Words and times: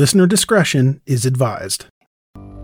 Listener 0.00 0.26
discretion 0.26 1.02
is 1.04 1.26
advised. 1.26 1.84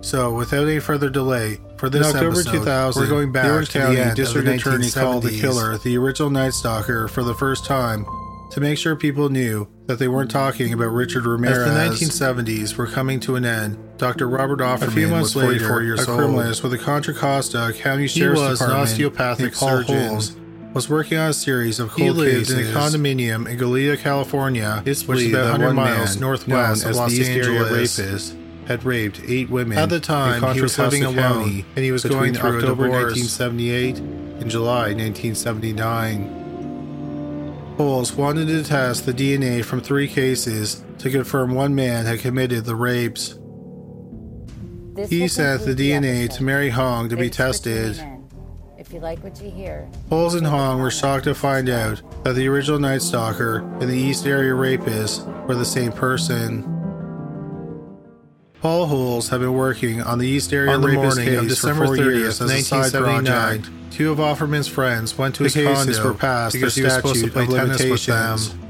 So, 0.00 0.34
without 0.34 0.66
any 0.66 0.80
further 0.80 1.10
delay, 1.10 1.58
for 1.76 1.90
this 1.90 2.08
In 2.08 2.16
October 2.16 2.40
episode, 2.40 2.52
2000, 2.60 3.02
we're 3.02 3.10
going 3.10 3.30
back 3.30 3.44
Orange 3.44 3.68
to 3.68 3.78
County 3.78 3.96
the 3.96 4.04
end 4.06 4.16
District 4.16 4.48
of 4.48 4.54
the 4.54 4.58
Attorney 4.58 4.90
called 4.90 5.22
the 5.22 5.28
1970s, 5.28 5.40
killer 5.42 5.76
the 5.76 5.98
original 5.98 6.30
Night 6.30 6.54
Stalker, 6.54 7.08
for 7.08 7.22
the 7.22 7.34
first 7.34 7.66
time 7.66 8.06
to 8.52 8.60
make 8.62 8.78
sure 8.78 8.96
people 8.96 9.28
knew 9.28 9.68
that 9.84 9.98
they 9.98 10.08
weren't 10.08 10.30
talking 10.30 10.72
about 10.72 10.86
Richard 10.86 11.26
Ramirez. 11.26 11.58
As 11.58 12.00
the 12.00 12.06
1970s 12.06 12.78
were 12.78 12.86
coming 12.86 13.20
to 13.20 13.36
an 13.36 13.44
end, 13.44 13.76
Dr. 13.98 14.30
Robert 14.30 14.60
Offerman 14.60 14.88
A 14.88 14.90
few 14.92 15.08
months 15.08 15.34
was 15.34 15.44
44 15.44 15.68
later, 15.68 15.84
years 15.84 16.08
a 16.08 16.10
old. 16.10 16.20
criminalist 16.20 16.62
with 16.62 16.72
the 16.72 16.78
Contra 16.78 17.12
Costa 17.12 17.74
County 17.76 18.04
He 18.04 18.08
Sheriff's 18.08 18.40
was 18.40 18.60
an 18.62 18.70
osteopathic 18.70 19.54
surgeon. 19.54 20.08
Holes, 20.08 20.36
was 20.76 20.88
working 20.90 21.16
on 21.16 21.30
a 21.30 21.32
series 21.32 21.80
of 21.80 21.94
He 21.94 22.04
cold 22.04 22.18
lived 22.18 22.48
cases 22.48 22.58
in 22.58 22.66
a 22.66 22.68
condominium 22.78 23.48
in 23.48 23.58
Goleta, 23.58 23.98
California, 23.98 24.82
It's 24.84 25.08
which 25.08 25.20
is 25.20 25.32
about 25.32 25.52
100 25.52 25.72
miles 25.72 26.20
northwest 26.20 26.84
of 26.84 26.94
Los 26.94 27.12
the 27.12 27.20
East 27.20 27.30
Area 27.30 27.62
Angeles. 27.62 27.98
Rapist, 27.98 28.36
had 28.66 28.84
raped 28.84 29.22
eight 29.26 29.48
women. 29.48 29.78
At 29.78 29.88
the 29.88 30.00
time, 30.00 30.44
in 30.44 30.54
he 30.54 30.60
was 30.60 30.78
living 30.78 31.02
alone, 31.02 31.64
and 31.74 31.82
he 31.84 31.92
was 31.92 32.04
going 32.04 32.34
through 32.34 32.56
October 32.56 32.84
October 32.84 32.90
1978 32.90 34.00
1978 34.00 34.42
and 34.42 34.50
July 34.50 34.92
1979. 34.92 37.74
Holes 37.78 38.12
wanted 38.12 38.48
to 38.48 38.62
test 38.62 39.06
the 39.06 39.14
DNA 39.14 39.64
from 39.64 39.80
three 39.80 40.08
cases 40.08 40.84
to 40.98 41.08
confirm 41.10 41.54
one 41.54 41.74
man 41.74 42.04
had 42.04 42.20
committed 42.20 42.66
the 42.66 42.76
rapes. 42.76 43.38
This 44.94 45.08
He 45.08 45.26
sent 45.28 45.64
the 45.64 45.74
DNA 45.74 46.24
episode. 46.24 46.36
to 46.36 46.44
Mary 46.44 46.68
Hong 46.70 47.08
to 47.08 47.16
be 47.16 47.30
Thanks 47.30 47.36
for 47.36 47.42
tested. 47.44 48.15
In. 48.86 48.90
If 48.90 48.94
you 48.94 49.00
like 49.00 49.22
what 49.22 49.40
you 49.40 49.50
hear, 49.50 49.88
Holes 50.08 50.34
and 50.34 50.46
Hong 50.46 50.80
were 50.80 50.90
shocked 50.90 51.24
to 51.24 51.34
find 51.34 51.68
out 51.68 52.02
that 52.24 52.34
the 52.34 52.48
original 52.48 52.78
Night 52.78 53.02
Stalker 53.02 53.58
and 53.80 53.82
the 53.82 53.96
East 53.96 54.26
Area 54.26 54.54
Rapist 54.54 55.26
were 55.46 55.54
the 55.54 55.64
same 55.64 55.92
person. 55.92 56.72
Paul 58.60 58.86
Holes 58.86 59.28
had 59.28 59.40
been 59.40 59.52
working 59.52 60.00
on 60.02 60.18
the 60.18 60.26
East 60.26 60.52
Area 60.52 60.72
On 60.72 60.80
the 60.80 60.88
Rapist 60.88 61.04
morning 61.04 61.26
case 61.26 61.38
of 61.38 61.48
December 61.48 61.86
for 61.86 61.96
four 61.96 62.04
30th, 62.04 62.18
years 62.18 62.40
as 62.40 62.50
a 62.50 62.62
side 62.62 62.92
1979. 63.02 63.90
Two 63.90 64.12
of 64.12 64.18
Offerman's 64.18 64.68
friends 64.68 65.16
went 65.16 65.34
to 65.36 65.44
The 65.44 65.48
his 65.48 65.54
cases 65.54 65.98
condo 65.98 66.12
were 66.12 66.18
passed 66.18 66.54
because 66.54 66.74
their 66.74 66.82
he 66.82 66.86
was 66.86 66.94
supposed 66.94 67.14
to 67.24 67.30
statute 67.30 67.48
play 67.48 67.58
of 67.60 67.78
tennis 67.78 67.90
with 67.90 68.06
them. 68.06 68.65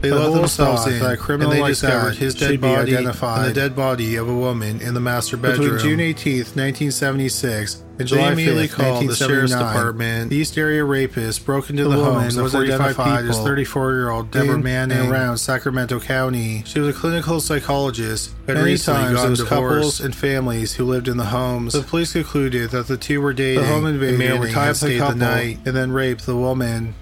They 0.00 0.10
But 0.10 0.30
themselves 0.30 0.86
in, 0.86 1.00
that 1.00 1.12
a 1.12 1.16
criminal 1.16 1.50
and 1.50 1.58
they 1.58 1.62
like 1.62 1.70
discovered 1.72 2.16
his 2.16 2.34
dead 2.34 2.60
body 2.60 2.96
identified 2.96 3.46
and 3.46 3.56
the 3.56 3.60
dead 3.60 3.74
body 3.74 4.16
of 4.16 4.28
a 4.28 4.34
woman 4.34 4.80
in 4.80 4.94
the 4.94 5.00
master 5.00 5.36
bedroom. 5.36 5.76
Between 5.76 5.98
June 5.98 5.98
18th, 5.98 6.56
1976 6.56 7.74
and 7.98 7.98
They 7.98 8.04
July 8.04 8.32
immediately 8.32 8.68
5th, 8.68 8.72
called 8.74 9.08
the 9.08 9.16
sheriff's 9.16 9.52
department. 9.52 10.30
The 10.30 10.36
East 10.36 10.56
Area 10.56 10.84
rapist 10.84 11.44
broke 11.44 11.68
into 11.68 11.84
The 11.84 11.90
the, 11.90 12.04
homes 12.04 12.36
of 12.36 12.44
was 12.44 12.54
identified 12.54 13.24
people, 13.24 13.30
as 13.30 13.38
34-year-old 13.38 14.30
Deborah 14.30 14.58
Manning. 14.58 15.10
Around 15.10 15.38
Sacramento 15.38 15.98
County. 15.98 16.62
She 16.64 16.78
was 16.78 16.94
a 16.94 16.98
clinical 16.98 17.40
psychologist 17.40 18.34
Many 18.46 18.62
recently 18.62 19.14
times 19.14 19.24
it 19.24 19.30
was 19.30 19.42
couples 19.42 20.00
and 20.00 20.14
families 20.14 20.74
who 20.74 20.84
lived 20.84 21.08
in 21.08 21.16
the 21.16 21.24
homes. 21.24 21.72
The 21.72 21.82
police 21.82 22.12
concluded 22.12 22.70
that 22.70 22.86
the 22.86 22.96
two 22.96 23.20
were 23.20 23.32
dating. 23.32 23.62
The 23.62 23.68
home 23.68 23.84
and 23.86 23.94
invading 23.94 24.18
man 24.18 24.40
would 24.40 24.52
tie 24.52 24.70
up 24.70 24.76
the 24.76 24.98
the 24.98 25.14
night. 25.14 25.58
and 25.66 25.74
then 25.74 25.90
rape 25.90 26.20
the 26.20 26.36
woman. 26.36 26.94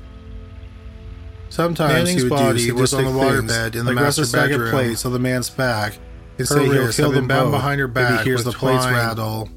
Sometimes 1.56 1.90
Manning's 1.94 2.22
he 2.22 2.28
would 2.28 2.36
body 2.36 2.66
do 2.66 2.74
was 2.74 2.92
on 2.92 3.04
the 3.04 3.10
waterbed 3.10 3.76
in 3.76 3.86
the 3.86 3.94
like 3.94 3.94
master 3.94 4.22
a 4.22 4.24
stack 4.26 4.50
of 4.50 4.58
bedroom. 4.58 4.70
plates 4.72 5.06
on 5.06 5.12
the 5.14 5.18
man's 5.18 5.48
back 5.48 5.96
and 6.36 6.46
say 6.46 6.66
he'll 6.66 6.92
kill 6.92 7.12
them 7.12 7.26
bound 7.26 7.50
behind 7.50 7.80
her 7.80 7.86
if 7.86 7.92
he 7.92 7.94
back 7.94 8.24
hears 8.26 8.44
with 8.44 8.52
the 8.52 8.58
plates 8.58 8.84
twine. 8.84 8.92
rattle. 8.92 9.48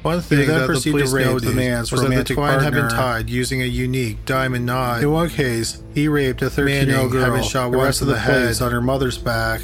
One 0.00 0.22
thing 0.22 0.48
that 0.48 0.64
proceeded 0.64 1.06
to 1.06 1.14
rape 1.14 1.42
the 1.42 1.52
man's 1.52 1.92
was 1.92 2.00
that 2.00 2.06
the 2.06 2.10
romantic 2.10 2.36
twine 2.36 2.60
had 2.60 2.72
been 2.72 2.88
tied 2.88 3.28
using 3.28 3.60
a 3.60 3.66
unique 3.66 4.24
diamond 4.24 4.64
knot. 4.64 5.02
In 5.02 5.12
one 5.12 5.28
case, 5.28 5.82
he 5.92 6.08
raped 6.08 6.40
a 6.40 6.46
13-year-old 6.46 6.66
Manning 6.66 7.10
girl, 7.10 7.24
had 7.24 7.32
been 7.34 7.42
shot 7.42 7.70
the 7.70 7.76
rest 7.76 8.00
of 8.00 8.06
the 8.06 8.14
the 8.14 8.20
head 8.20 8.62
on 8.62 8.72
her 8.72 8.80
mother's 8.80 9.18
back. 9.18 9.60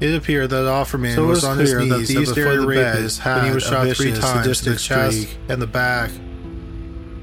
It 0.00 0.14
appeared 0.14 0.48
that 0.48 0.64
Offerman 0.64 1.14
So 1.14 1.26
was, 1.26 1.42
was 1.42 1.44
on 1.44 1.58
his 1.58 1.74
clear 1.74 1.84
that 1.84 1.98
knees 1.98 2.08
the 2.08 2.20
East 2.22 2.38
Area 2.38 2.58
of 2.58 2.66
the 2.66 2.74
bed 2.74 3.10
when 3.36 3.44
he 3.44 3.50
was 3.50 3.64
shot 3.64 3.86
three 3.94 4.12
times 4.12 4.66
in 4.66 4.72
the 4.72 4.78
chest 4.78 5.28
and 5.50 5.60
the 5.60 5.66
back. 5.66 6.10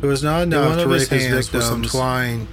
It 0.03 0.05
was 0.05 0.21
not 0.21 0.43
enough 0.43 0.75
one 0.75 0.77
to 0.77 0.87
rape 0.87 1.09
his 1.09 1.25
victims 1.25 1.65
some 1.65 1.81
twine. 1.81 2.47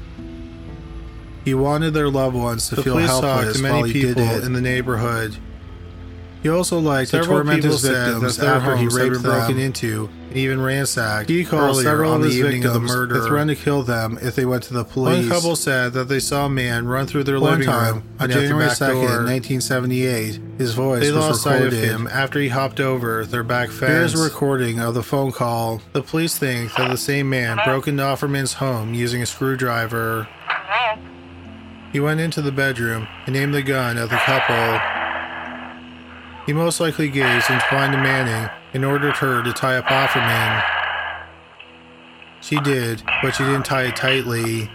He 1.44 1.54
wanted 1.54 1.92
their 1.94 2.08
loved 2.08 2.36
ones 2.36 2.68
to 2.68 2.76
The 2.76 2.82
feel 2.82 2.94
police 2.94 3.10
talked 3.10 3.24
helpless 3.24 3.56
to 3.56 3.62
many 3.62 3.74
while 3.74 3.84
he 3.84 3.92
did 3.92 4.16
people 4.16 4.30
it 4.30 4.44
in 4.44 4.52
the 4.52 4.60
neighborhood. 4.60 5.36
He 6.42 6.48
also 6.48 6.80
liked 6.80 7.10
Several 7.10 7.26
to 7.26 7.32
torment 7.34 7.62
people 7.62 7.72
his 7.72 7.82
said 7.82 8.06
victims 8.06 8.36
that 8.36 8.42
their 8.42 8.54
after 8.54 8.76
he 8.76 8.88
raped 8.88 9.14
them 9.14 9.22
broken 9.22 9.58
into 9.60 10.10
and 10.28 10.36
even 10.36 10.60
ransacked. 10.60 11.28
He 11.30 11.44
called 11.44 11.76
several 11.76 12.10
of 12.10 12.14
on 12.16 12.22
his 12.22 12.34
the 12.34 12.40
evening 12.40 12.64
of 12.64 12.72
the 12.72 12.80
murder 12.80 13.14
to 13.16 13.26
threatened 13.26 13.50
to 13.50 13.56
kill 13.56 13.82
them 13.84 14.18
if 14.20 14.34
they 14.34 14.44
went 14.44 14.64
to 14.64 14.74
the 14.74 14.82
police. 14.82 15.28
One 15.28 15.28
couple 15.28 15.54
said 15.54 15.92
that 15.92 16.08
they 16.08 16.18
saw 16.18 16.46
a 16.46 16.48
man 16.48 16.86
run 16.86 17.06
through 17.06 17.24
their 17.24 17.38
One 17.38 17.52
living 17.60 17.66
time, 17.66 17.94
room 17.94 18.04
on 18.18 18.30
January 18.30 18.48
January 18.48 18.70
2nd, 18.70 19.08
2nd, 19.08 19.26
1978. 19.26 20.40
His 20.58 20.74
voice 20.74 21.02
They 21.02 21.12
was 21.12 21.26
lost 21.26 21.42
sight 21.42 21.62
of 21.62 21.72
him 21.72 22.08
after 22.08 22.40
he 22.40 22.48
hopped 22.48 22.80
over 22.80 23.24
their 23.24 23.44
back 23.44 23.68
fence. 23.68 24.12
Here's 24.12 24.20
a 24.20 24.24
recording 24.24 24.80
of 24.80 24.94
the 24.94 25.02
phone 25.04 25.30
call. 25.30 25.80
The 25.92 26.02
police 26.02 26.36
think 26.36 26.74
that 26.74 26.90
the 26.90 26.96
same 26.96 27.30
man 27.30 27.58
broke 27.64 27.86
into 27.86 28.02
Offerman's 28.02 28.54
home 28.54 28.94
using 28.94 29.22
a 29.22 29.26
screwdriver. 29.26 30.26
He 31.92 32.00
went 32.00 32.20
into 32.20 32.40
the 32.40 32.52
bedroom 32.52 33.06
and 33.26 33.36
aimed 33.36 33.52
the 33.52 33.62
gun 33.62 33.98
at 33.98 34.08
the 34.08 34.16
couple. 34.16 34.80
He 36.46 36.54
most 36.54 36.80
likely 36.80 37.10
gazed 37.10 37.50
and 37.50 37.60
twined 37.68 37.92
Manning 37.92 38.50
and 38.72 38.84
ordered 38.84 39.16
her 39.18 39.42
to 39.42 39.52
tie 39.52 39.76
up 39.76 39.84
Offerman. 39.84 40.64
She 42.40 42.58
did, 42.60 43.02
but 43.22 43.34
she 43.34 43.44
didn't 43.44 43.66
tie 43.66 43.84
it 43.84 43.96
tightly. 43.96 44.70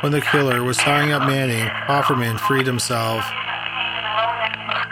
When 0.00 0.12
the 0.12 0.20
killer 0.20 0.62
was 0.62 0.76
tying 0.76 1.12
up 1.12 1.26
Manning, 1.26 1.66
Offerman 1.88 2.38
freed 2.38 2.66
himself. 2.66 3.24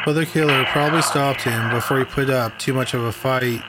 But 0.06 0.14
the 0.14 0.26
killer 0.26 0.64
probably 0.72 1.02
stopped 1.02 1.42
him 1.42 1.70
before 1.70 1.98
he 1.98 2.04
put 2.04 2.30
up 2.30 2.58
too 2.58 2.72
much 2.72 2.94
of 2.94 3.04
a 3.04 3.12
fight. 3.12 3.62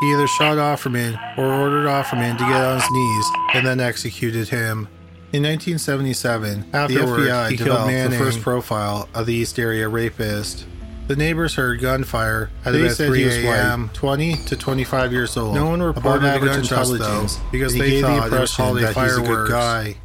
He 0.00 0.12
either 0.12 0.26
shot 0.26 0.56
Offerman 0.56 1.20
or 1.36 1.52
ordered 1.52 1.86
Offerman 1.86 2.38
to 2.38 2.44
get 2.44 2.64
on 2.64 2.80
his 2.80 2.90
knees 2.90 3.26
and 3.54 3.66
then 3.66 3.78
executed 3.78 4.48
him. 4.48 4.88
In 5.30 5.42
1977, 5.42 6.70
Afterward, 6.72 7.20
the 7.20 7.28
FBI 7.28 7.58
developed 7.58 8.10
the 8.10 8.16
first 8.16 8.40
profile 8.40 9.10
of 9.14 9.26
the 9.26 9.34
East 9.34 9.58
Area 9.58 9.86
rapist. 9.86 10.64
The 11.06 11.16
neighbors 11.16 11.54
heard 11.54 11.80
gunfire 11.80 12.50
at 12.64 12.72
They 12.72 12.84
about 12.84 12.96
said 12.96 13.08
3 13.08 13.22
he 13.22 13.46
a.m. 13.46 13.90
20 13.92 14.36
to 14.46 14.56
25 14.56 15.12
years 15.12 15.36
old. 15.36 15.54
No 15.54 15.66
one 15.66 15.82
reported 15.82 16.22
the 16.22 16.46
gunshots, 16.46 16.90
intelligence 16.90 17.36
though, 17.36 17.42
because 17.52 17.74
they 17.74 17.90
gave 17.90 18.02
the 18.02 18.08
thought 18.08 18.16
it 18.16 18.40
was 18.40 18.58
impression 18.58 18.74
that 18.76 18.96
he's 18.96 19.16
a 19.18 19.20
good 19.22 19.50
guy. 19.50 19.96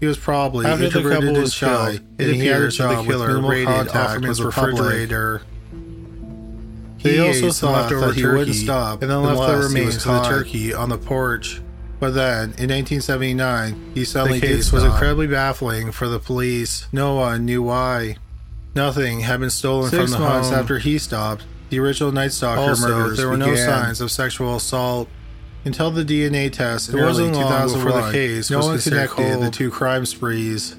He 0.00 0.06
was 0.06 0.18
probably 0.18 0.66
After 0.66 0.78
the 0.78 0.86
introverted 0.86 1.12
couple 1.18 1.28
and 1.28 1.38
was 1.38 1.54
shy, 1.54 1.90
killed, 1.92 2.02
and 2.18 2.34
he 2.34 2.46
had 2.46 2.62
a 2.62 2.64
the 2.66 2.70
job 2.70 2.98
with 2.98 3.06
killer 3.06 3.26
minimal 3.28 3.50
raided 3.50 3.68
Offerman's 3.88 4.28
with 4.28 4.38
the 4.38 4.44
refrigerator. 4.62 5.42
They 7.02 7.12
He 7.14 7.20
also 7.20 7.50
thought 7.52 7.90
that 7.90 8.14
he 8.14 8.26
wouldn't 8.26 8.56
stop 8.56 9.02
and 9.02 9.10
then 9.10 9.22
left 9.22 9.38
the 9.38 9.44
unless 9.44 9.50
he 9.52 9.56
was 9.56 9.74
remains 9.74 9.96
of 9.96 10.02
the 10.04 10.28
turkey 10.28 10.74
on 10.74 10.88
the 10.88 10.98
porch. 10.98 11.60
But 11.98 12.10
then, 12.14 12.54
in 12.58 12.68
1979, 12.68 13.92
he 13.94 14.04
suddenly 14.04 14.38
The 14.40 14.46
case 14.46 14.72
was 14.72 14.84
incredibly 14.84 15.26
baffling 15.26 15.92
for 15.92 16.08
the 16.08 16.18
police. 16.18 16.86
No 16.92 17.14
one 17.14 17.44
knew 17.46 17.62
why. 17.62 18.16
Nothing 18.74 19.20
had 19.20 19.40
been 19.40 19.48
stolen 19.50 19.90
Six 19.90 20.02
from 20.02 20.10
the 20.10 20.18
months 20.28 20.50
home 20.50 20.58
after 20.58 20.78
he 20.78 20.98
stopped. 20.98 21.44
The 21.70 21.78
original 21.78 22.12
Night 22.12 22.32
Stalker 22.32 22.60
Also, 22.60 22.88
murders 22.88 23.16
there 23.18 23.28
were 23.28 23.38
no 23.38 23.54
signs 23.54 24.00
of 24.00 24.10
sexual 24.10 24.56
assault. 24.56 25.08
Until 25.64 25.90
the 25.90 26.04
DNA 26.04 26.52
test 26.52 26.90
in 26.90 26.94
It 26.96 26.98
early 27.00 27.08
wasn't 27.08 27.32
long 27.32 27.42
2001, 27.42 27.84
before 27.84 28.02
the 28.02 28.12
case 28.12 28.50
no 28.50 28.58
was 28.58 28.66
one 28.66 28.78
connected 28.78 29.40
the 29.40 29.50
two 29.50 29.70
crime 29.70 30.06
sprees. 30.06 30.76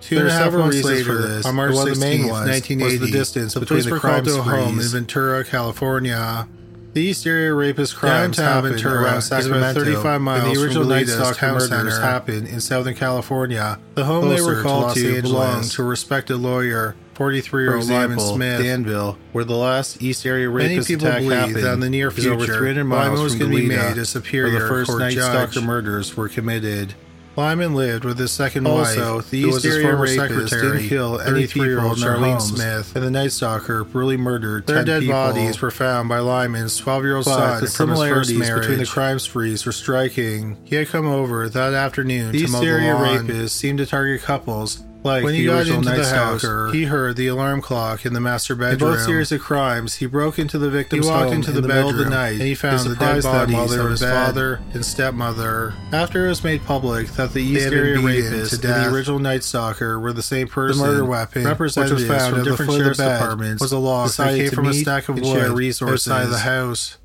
Two 0.00 0.16
There 0.16 0.24
and 0.24 0.32
a 0.32 0.34
half 0.34 0.44
several 0.44 0.62
months 0.64 0.76
reasons 0.78 1.06
later, 1.06 1.22
for 1.22 1.28
this. 1.28 1.46
on 1.46 1.54
March 1.54 1.74
One 1.74 1.88
of 1.88 1.94
the 1.94 2.00
main 2.00 2.20
ones 2.28 2.48
was 2.48 2.48
1980, 2.48 2.96
the 2.98 3.18
distance 3.18 3.54
the 3.54 3.60
between 3.60 3.82
the 3.84 3.98
crime 4.00 4.26
a 4.26 4.42
home 4.42 4.80
in. 4.80 4.86
Ventura, 4.86 5.44
California. 5.44 6.48
The 6.96 7.02
East 7.02 7.26
Area 7.26 7.52
rapist 7.52 7.94
crimes 7.94 8.38
happened 8.38 8.82
around 8.82 9.20
Sacramento, 9.20 9.58
about 9.58 9.74
35 9.74 10.18
miles 10.22 10.46
and 10.46 10.56
the 10.56 10.62
original 10.62 10.84
Night 10.86 11.06
Stalker 11.06 11.34
town 11.34 11.52
murders 11.52 11.68
center. 11.68 12.00
happened 12.00 12.48
in 12.48 12.58
Southern 12.58 12.94
California. 12.94 13.78
The 13.96 14.06
home 14.06 14.30
they 14.30 14.40
were 14.40 14.54
to 14.54 14.62
called 14.62 14.94
to 14.94 15.06
Angeles. 15.06 15.22
belonged 15.30 15.70
to 15.72 15.82
a 15.82 15.84
respected 15.84 16.38
lawyer, 16.38 16.96
43-year-old 17.12 17.84
For 17.84 17.92
Lyman 17.92 18.18
Smith. 18.18 18.62
Danville, 18.62 19.18
where 19.32 19.44
the 19.44 19.56
last 19.56 20.02
East 20.02 20.24
Area 20.24 20.48
Many 20.48 20.68
rapist 20.76 20.88
people 20.88 21.08
attack 21.08 21.18
believe 21.20 21.38
happened, 21.38 21.56
that 21.56 21.72
in 21.74 21.80
the 21.80 21.90
near 21.90 22.10
future, 22.10 22.32
over 22.32 22.46
300 22.46 22.76
Lyman 22.76 22.86
miles 22.86 23.20
was 23.20 23.34
going 23.34 23.50
to 23.50 23.56
be 23.58 23.66
made 23.66 23.98
a 23.98 24.06
superior 24.06 24.54
where 24.54 24.62
the 24.62 24.66
first 24.66 24.98
Night. 24.98 25.18
Stalker 25.18 25.60
murders 25.60 26.16
were 26.16 26.30
committed. 26.30 26.94
Lyman 27.36 27.74
lived 27.74 28.04
with 28.04 28.18
his 28.18 28.32
second 28.32 28.66
Also, 28.66 29.16
wife, 29.16 29.30
the 29.30 29.42
who 29.42 29.48
was 29.50 29.62
his 29.62 29.82
former 29.82 30.06
secretary, 30.06 30.78
didn't 30.78 30.88
kill 30.88 31.20
any 31.20 31.44
33-year-old 31.44 31.96
people 31.96 32.08
in 32.08 32.20
their 32.22 32.28
Charlene 32.30 32.40
Smith. 32.40 32.96
and 32.96 33.04
the 33.04 33.10
Night 33.10 33.32
Stalker 33.32 33.84
brutally 33.84 34.16
murdered 34.16 34.66
Their 34.66 34.76
10 34.76 34.84
dead 34.86 35.00
people. 35.02 35.14
bodies 35.14 35.60
were 35.60 35.70
found 35.70 36.08
by 36.08 36.20
Lyman's 36.20 36.80
12-year-old 36.80 37.24
But 37.26 37.36
son 37.36 37.60
the 37.64 37.70
from 37.70 37.90
his 37.90 37.98
first 38.00 38.34
marriage. 38.34 38.60
between 38.62 38.78
the 38.78 38.86
crime 38.86 39.18
sprees 39.18 39.66
were 39.66 39.72
striking. 39.72 40.56
He 40.64 40.76
had 40.76 40.88
come 40.88 41.06
over 41.06 41.48
that 41.50 41.74
afternoon 41.74 42.32
These 42.32 42.46
to 42.46 42.52
mow 42.52 42.58
the 42.60 42.64
serial 42.64 42.98
lawn. 42.98 43.28
rapists 43.28 43.50
seemed 43.50 43.78
to 43.78 43.86
target 43.86 44.22
couples. 44.22 44.82
Like 45.06 45.22
when 45.22 45.34
the 45.34 45.38
he 45.38 45.46
got 45.46 45.68
into 45.68 45.88
Night 45.88 45.98
the 45.98 46.06
house, 46.06 46.40
Stalker, 46.40 46.72
he 46.72 46.84
heard 46.84 47.14
the 47.14 47.28
alarm 47.28 47.62
clock 47.62 48.04
in 48.04 48.12
the 48.12 48.20
master 48.20 48.56
bedroom. 48.56 48.90
In 48.90 48.96
both 48.96 49.06
series 49.06 49.30
of 49.30 49.40
crimes, 49.40 49.94
he 49.94 50.06
broke 50.06 50.36
into 50.36 50.58
the 50.58 50.66
he 50.66 50.72
victim's 50.72 51.06
walked 51.06 51.26
home 51.26 51.34
into 51.34 51.52
the, 51.52 51.58
in 51.58 51.62
the 51.62 51.68
middle 51.68 51.90
bedroom 51.90 52.06
of 52.06 52.10
the 52.10 52.16
night 52.16 52.32
and 52.32 52.42
he 52.42 52.56
found 52.56 52.90
the 52.90 52.96
dead 52.96 53.22
bodies 53.22 53.54
while 53.54 53.66
they 53.68 53.76
of 53.76 53.84
were 53.84 53.90
his 53.90 54.00
bed. 54.00 54.12
father 54.12 54.60
and 54.74 54.84
stepmother. 54.84 55.74
After 55.92 56.26
it 56.26 56.28
was 56.28 56.42
made 56.42 56.64
public 56.64 57.06
that 57.10 57.32
the 57.32 57.40
East 57.40 57.72
Area 57.72 57.94
to 57.98 58.06
and 58.06 58.50
the 58.62 58.90
original 58.92 59.20
Night 59.20 59.44
Stalker 59.44 60.00
were 60.00 60.12
the 60.12 60.22
same 60.22 60.48
person, 60.48 60.82
the 60.82 60.88
murder 60.88 61.04
weapon, 61.04 61.44
representatives 61.44 62.02
which 62.02 62.10
was 62.10 62.18
found 62.18 62.34
from 62.34 62.44
different 62.44 62.70
of 62.70 62.76
the 62.76 62.82
sheriff's 62.82 62.98
departments, 62.98 63.62
was 63.62 63.72
a 63.72 63.78
log 63.78 64.10
that 64.10 64.36
came 64.36 64.50
from 64.50 64.66
a 64.66 64.74
stack 64.74 65.08
of 65.08 65.20
wood 65.20 65.52
resources. 65.52 66.10
outside 66.10 66.26
the 66.26 66.38
house. 66.38 66.98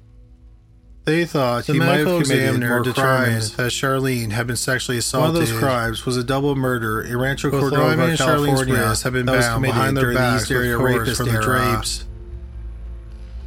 They 1.04 1.26
thought 1.26 1.66
The 1.66 1.74
he 1.74 1.80
might 1.80 1.86
have 1.86 1.96
medical 2.06 2.22
committed 2.22 2.44
examiner 2.44 2.70
more 2.70 2.84
determined 2.84 3.30
crimes 3.32 3.56
that 3.56 3.72
Charlene 3.72 4.32
had 4.32 4.46
been 4.46 4.56
sexually 4.56 5.00
assaulted. 5.00 5.34
One 5.34 5.42
of 5.42 5.50
those 5.50 5.60
crimes 5.60 6.06
was 6.06 6.16
a 6.16 6.24
double 6.24 6.56
murder 6.56 7.02
in 7.02 7.18
Rancho 7.18 7.50
Both 7.50 7.62
Cordova, 7.62 7.88
Lyman 7.88 8.10
and 8.12 8.20
Charlene's 8.20 8.46
California, 8.46 8.74
wrists 8.76 9.04
have 9.04 9.14
been 9.14 9.26
bound 9.26 9.64
behind 9.64 9.98
their 9.98 10.10
the 10.10 10.16
backs 10.16 10.44
East 10.44 10.52
Area 10.52 10.78
rapist 10.78 11.18
from 11.18 11.32
the 11.32 11.42
drapes. 11.42 12.06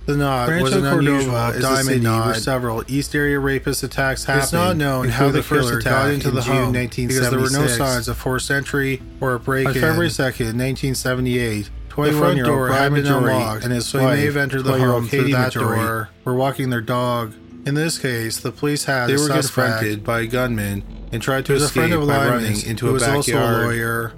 The 0.07 0.17
knot 0.17 0.49
was 0.49 0.75
Rancho 0.75 0.79
an 0.79 0.95
Cordova 0.95 0.99
unusual 0.99 1.61
diamond 1.63 2.03
knot. 2.03 2.27
where 2.27 2.35
several 2.35 2.85
East 2.89 3.15
Area 3.15 3.39
rapist 3.39 3.83
attacks 3.85 4.25
happened. 4.25 4.43
It's 4.43 4.53
not 4.53 4.77
known 4.77 5.09
how 5.09 5.29
the 5.29 5.41
killer 5.41 5.63
first 5.63 5.85
got 5.85 6.09
attack 6.09 6.15
into 6.15 6.29
in 6.31 6.35
the 6.35 6.41
June 6.43 6.57
home 6.57 6.73
because 6.73 7.31
there 7.31 7.39
were 7.39 7.51
no 7.51 7.69
signs 7.69 8.09
of 8.09 8.19
forced 8.19 8.51
entry 8.51 9.01
or 9.21 9.35
a 9.35 9.39
break-in. 9.39 9.69
On 9.69 9.75
February 9.75 10.09
2nd, 10.09 10.59
1978, 10.59 11.71
the 11.89 11.95
front 11.95 12.13
21-year-old 12.13 12.45
door 12.45 12.69
had 12.69 12.89
Brian 12.91 12.95
been 12.95 13.07
unlocked, 13.07 13.65
and 13.65 13.73
his 13.73 13.95
wife, 13.95 14.03
may 14.19 14.25
have 14.25 14.37
entered 14.37 14.65
the 14.65 14.73
20-year-old 14.73 15.03
home 15.03 15.09
through 15.09 15.19
Katie 15.21 15.33
that 15.33 15.55
Maggiore, 15.55 15.77
door. 15.77 16.11
were 16.25 16.35
walking 16.35 16.71
their 16.71 16.81
dog. 16.81 17.33
In 17.67 17.75
this 17.75 17.99
case, 17.99 18.39
the 18.39 18.53
police 18.53 18.85
had 18.85 19.09
They 19.09 19.15
a 19.15 19.19
were 19.19 19.29
confronted 19.29 20.05
by 20.05 20.21
a 20.21 20.27
gunman 20.27 20.83
and 21.13 21.23
tried 21.23 21.47
to 21.47 21.55
He 21.55 21.61
a 21.61 21.65
escape 21.65 21.93
of 21.93 22.07
by 22.07 22.29
running 22.29 22.63
into 22.67 22.89
a 22.89 22.93
was 22.93 23.03
also 23.03 23.39
a 23.39 23.65
lawyer. 23.65 24.13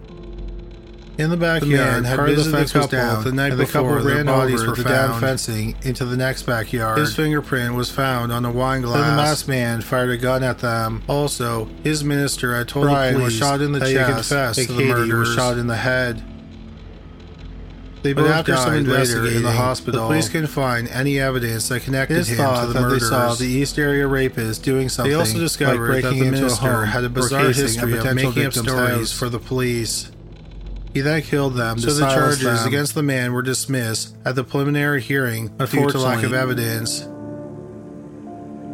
In 1.19 1.31
the 1.31 1.37
The 1.37 1.41
backyard, 1.41 1.71
man 1.71 2.05
had 2.05 2.17
part 2.17 2.29
of 2.29 2.37
the 2.37 2.45
fence 2.45 2.73
the 2.73 2.79
was 2.81 2.89
couple 2.89 2.99
down, 2.99 3.25
the 3.25 3.33
night 3.33 3.53
and 3.53 3.61
the 3.61 3.65
before 3.65 3.83
couple 3.97 4.05
their 4.05 4.17
ran 4.17 4.27
bodies 4.27 4.61
over 4.61 4.73
were 4.73 4.77
the 4.77 4.85
down 4.85 5.09
found. 5.13 5.21
fencing 5.23 5.75
into 5.83 6.05
the 6.05 6.17
next 6.17 6.43
backyard. 6.43 6.99
His 6.99 7.17
fingerprint 7.17 7.75
was 7.75 7.91
found 7.91 8.33
on 8.33 8.45
a 8.45 8.51
wine 8.51 8.83
glass. 8.83 9.01
Then 9.01 9.17
the 9.17 9.23
masked 9.23 9.49
man 9.49 9.81
fired 9.81 10.11
a 10.11 10.19
gun 10.19 10.43
at 10.43 10.59
them. 10.59 11.03
Also, 11.09 11.71
his 11.83 12.05
minister 12.05 12.55
had 12.55 12.69
told 12.69 12.85
Brian 12.87 13.15
the 13.15 13.21
police 13.21 13.33
was 13.33 13.39
shot 13.39 13.63
in 13.63 13.73
the 13.73 13.79
that 13.79 13.89
he 13.89 13.95
chest, 13.95 14.13
confessed 14.15 14.59
and 14.69 14.79
the 14.79 14.85
murders. 14.85 15.29
was 15.29 15.35
shot 15.35 15.57
in 15.57 15.69
the 15.69 15.77
head. 15.77 16.23
They 18.07 18.13
But 18.13 18.23
both 18.23 18.31
after 18.31 18.57
some 18.57 18.75
investigating 18.75 19.39
in 19.39 19.43
the 19.43 19.51
hospital. 19.51 20.03
The 20.03 20.07
police 20.07 20.29
couldn't 20.29 20.47
find 20.47 20.87
any 20.87 21.19
evidence 21.19 21.69
that 21.71 21.83
connected 21.83 22.19
His 22.19 22.29
him 22.29 22.37
thought 22.37 22.61
to 22.61 22.67
the 22.69 22.75
that 22.75 22.81
murders. 22.83 23.03
they 23.03 23.09
saw 23.09 23.35
the 23.35 23.47
East 23.47 23.81
Area 23.81 24.07
rapist 24.07 24.63
doing 24.63 24.89
something. 24.89 25.11
They 25.11 25.19
also 25.19 25.41
discovered 25.41 25.93
like 25.93 26.05
that 26.05 26.11
the 26.11 26.25
into 26.25 26.47
a 26.47 26.51
home 26.51 26.85
had 26.85 27.03
a 27.03 27.09
bizarre 27.09 27.51
history 27.51 27.99
of 27.99 28.15
making 28.15 28.47
up 28.47 28.53
stories 28.53 29.11
for 29.11 29.29
the 29.29 29.41
police. 29.41 30.13
He 30.95 31.01
then 31.01 31.21
killed 31.23 31.55
them. 31.55 31.81
So 31.81 31.95
the 31.95 32.07
charges 32.07 32.43
them. 32.43 32.69
against 32.69 32.95
the 32.95 33.03
man 33.03 33.33
were 33.33 33.43
dismissed 33.43 34.17
at 34.25 34.37
the 34.37 34.45
preliminary 34.45 35.03
hearing 35.03 35.49
due 35.49 35.91
to 35.91 35.99
lack 35.99 36.23
of 36.23 36.33
evidence. 36.33 37.09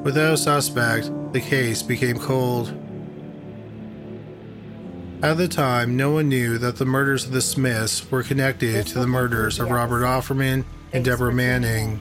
Without 0.04 0.34
a 0.34 0.36
suspect, 0.36 1.10
the 1.32 1.40
case 1.40 1.82
became 1.82 2.18
cold. 2.18 2.70
At 5.22 5.36
the 5.36 5.46
time, 5.46 5.96
no 5.96 6.10
one 6.10 6.28
knew 6.28 6.58
that 6.58 6.76
the 6.76 6.84
murders 6.84 7.24
of 7.24 7.30
the 7.30 7.40
Smiths 7.40 8.10
were 8.10 8.24
connected 8.24 8.88
to 8.88 8.98
the 8.98 9.06
murders 9.06 9.60
of 9.60 9.70
Robert 9.70 10.02
Offerman 10.02 10.64
and 10.92 11.04
Deborah 11.04 11.30
for 11.30 11.36
tuning 11.36 11.46
in. 11.46 11.62
Manning. 11.62 12.00